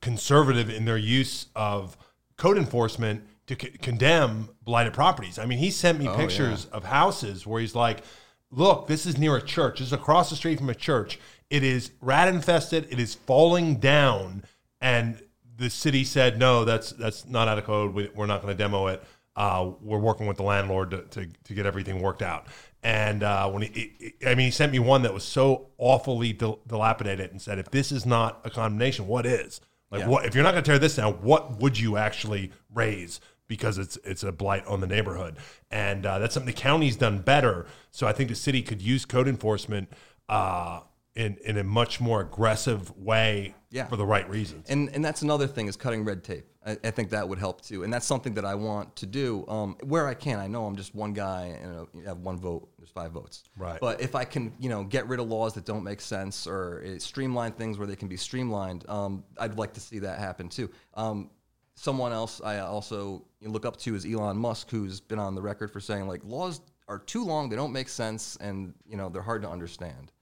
[0.00, 1.96] conservative in their use of
[2.36, 5.38] code enforcement to c- condemn blighted properties.
[5.38, 8.02] I mean, he sent me pictures of houses where he's like,
[8.50, 9.78] "Look, this is near a church.
[9.78, 11.18] This is across the street from a church.
[11.50, 12.86] It is rat infested.
[12.90, 14.44] It is falling down."
[14.80, 15.22] And
[15.56, 17.92] the city said, "No, that's that's not out of code.
[17.92, 19.02] We, we're not going to demo it.
[19.36, 22.46] Uh, we're working with the landlord to, to, to get everything worked out."
[22.82, 26.32] And uh, when he, he- I mean, he sent me one that was so awfully
[26.32, 29.60] dil- dilapidated and said, "If this is not a condemnation, what is?"
[29.90, 30.08] Like Yeah.
[30.08, 31.14] what if you're not going to tear this down?
[31.14, 35.36] What would you actually raise because it's it's a blight on the neighborhood?
[35.70, 37.66] And uh, that's something the county's done better.
[37.90, 39.88] So I think the city could use code enforcement
[40.28, 40.80] uh,
[41.16, 43.86] in in a much more aggressive way Yeah.
[43.88, 44.70] for the right reasons.
[44.70, 46.46] and and that's another thing is cutting red tape.
[46.64, 49.46] I, I think that would help too, and that's something that I want to do
[49.48, 50.38] um, where I can.
[50.38, 52.68] I know I'm just one guy, and uh, you have one vote.
[52.78, 53.44] There's five votes.
[53.56, 53.80] Right.
[53.80, 56.84] But if I can, you know, get rid of laws that don't make sense or
[56.86, 60.48] uh, streamline things where they can be streamlined, um, I'd like to see that happen
[60.50, 60.70] too.
[60.94, 61.30] Um,
[61.76, 65.72] someone else I also look up to is Elon Musk, who's been on the record
[65.72, 69.22] for saying like laws are too long, they don't make sense, and you know they're
[69.22, 70.12] hard to understand.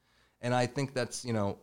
[0.41, 1.59] And I think that's you know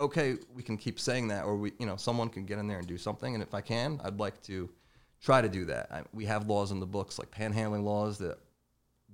[0.00, 2.78] okay, we can keep saying that, or we, you know, someone can get in there
[2.78, 3.34] and do something.
[3.34, 4.68] And if I can, I'd like to
[5.22, 5.88] try to do that.
[5.90, 8.38] I, we have laws in the books, like panhandling laws, that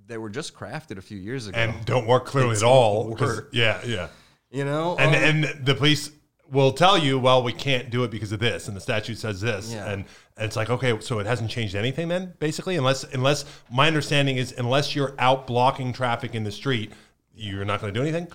[0.07, 1.57] they were just crafted a few years ago.
[1.57, 3.17] and don't work clearly at all.
[3.51, 4.09] Yeah, yeah.
[4.51, 6.11] you know, And um, and the police
[6.51, 9.39] will tell you, well, we can't do it because of this, and the statute says
[9.41, 9.85] this, Yeah.
[9.89, 10.05] and,
[10.37, 14.37] and it's like, okay, so it hasn't changed anything then, basically, unless unless my understanding
[14.37, 16.91] is unless you're out blocking traffic in the street,
[17.33, 18.27] you're not going to do anything.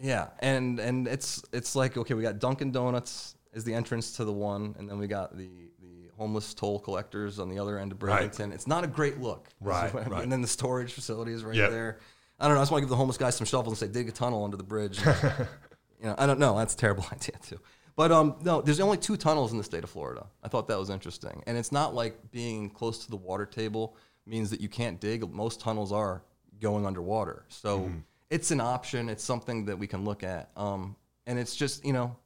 [0.00, 4.24] Yeah, and and it's it's like okay, we got Dunkin' Donuts is the entrance to
[4.24, 5.48] the one, and then we got the
[5.80, 8.30] the homeless toll collectors on the other end of Right.
[8.30, 8.52] Bradenton.
[8.52, 10.22] It's not a great look, Right, right.
[10.22, 11.70] And then the storage facility is right Yep.
[11.70, 11.98] there.
[12.40, 12.60] I don't know.
[12.60, 14.44] I just want to give the homeless guys some shovels and say dig a tunnel
[14.44, 15.00] under the bridge.
[15.04, 16.56] you know, I don't know.
[16.58, 17.58] That's a terrible idea too.
[17.96, 20.26] But um, no, there's only two tunnels in the state of Florida.
[20.44, 23.96] I thought that was interesting, and it's not like being close to the water table
[24.26, 25.28] means that you can't dig.
[25.32, 26.22] Most tunnels are
[26.60, 27.98] going underwater, so Mm-hmm.
[28.30, 29.08] It's an option.
[29.08, 32.16] It's something that we can look at, um, and it's just you know,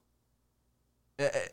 [1.19, 1.49] eh, eh,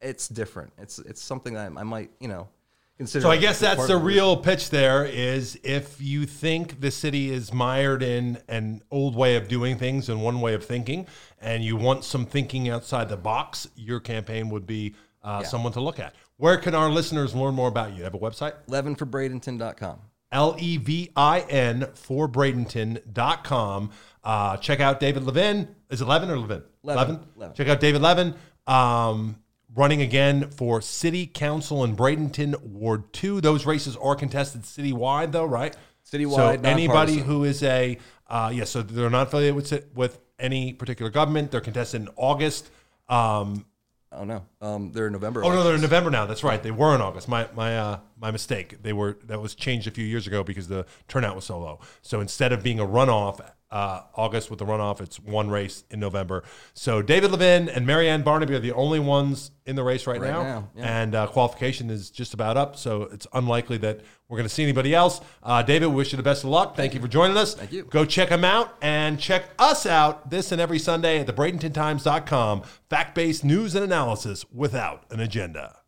[0.00, 0.72] it's different.
[0.78, 2.48] It's it's something that I, I might you know
[2.96, 3.22] consider.
[3.22, 7.52] So I guess that's the real pitch there is if you think the city is
[7.52, 11.06] mired in an old way of doing things and one way of thinking,
[11.40, 15.80] and you want some thinking outside the box, your campaign would be uh, someone to
[15.80, 16.14] look at.
[16.36, 18.02] Where can our listeners learn more about you?
[18.02, 18.54] Have a website?
[18.68, 20.00] levinforbradenton.com.
[20.32, 23.90] L E V I N for Bradenton.com.
[24.24, 25.68] Uh, check out David Levin.
[25.90, 26.62] Is it Levin or Levin?
[26.82, 27.20] Levin.
[27.36, 27.54] Levin.
[27.54, 28.34] Check out David Levin.
[28.66, 29.36] Um,
[29.74, 33.40] running again for City Council in Bradenton, Ward 2.
[33.40, 35.76] Those races are contested citywide, though, right?
[36.10, 40.72] Citywide, So anybody who is a, uh, yeah, so they're not affiliated with, with any
[40.72, 41.50] particular government.
[41.50, 42.70] They're contested in August.
[43.08, 43.66] Um,
[44.14, 45.44] Oh no, um, they're in November.
[45.44, 46.26] Oh no, they're in November now.
[46.26, 46.62] That's right.
[46.62, 47.28] They were in August.
[47.28, 48.82] My my uh, my mistake.
[48.82, 51.80] They were that was changed a few years ago because the turnout was so low.
[52.02, 53.40] So instead of being a runoff,
[53.72, 56.44] uh, August with the runoff, it's one race in November.
[56.74, 60.30] So David Levin and Marianne Barnebey are the only ones in the race right, Right
[60.30, 61.02] now, now, yeah.
[61.02, 62.76] and uh, qualification is just about up.
[62.76, 65.20] So it's unlikely that we're going to see anybody else.
[65.42, 66.76] Uh, David, we wish you the best of luck.
[66.76, 67.54] Thank, you for joining us.
[67.54, 67.84] Thank you.
[67.84, 72.62] Go check them out and check us out this and every Sunday at thebradentontimes.com.
[72.90, 75.81] Fact based news and analysis without an agenda.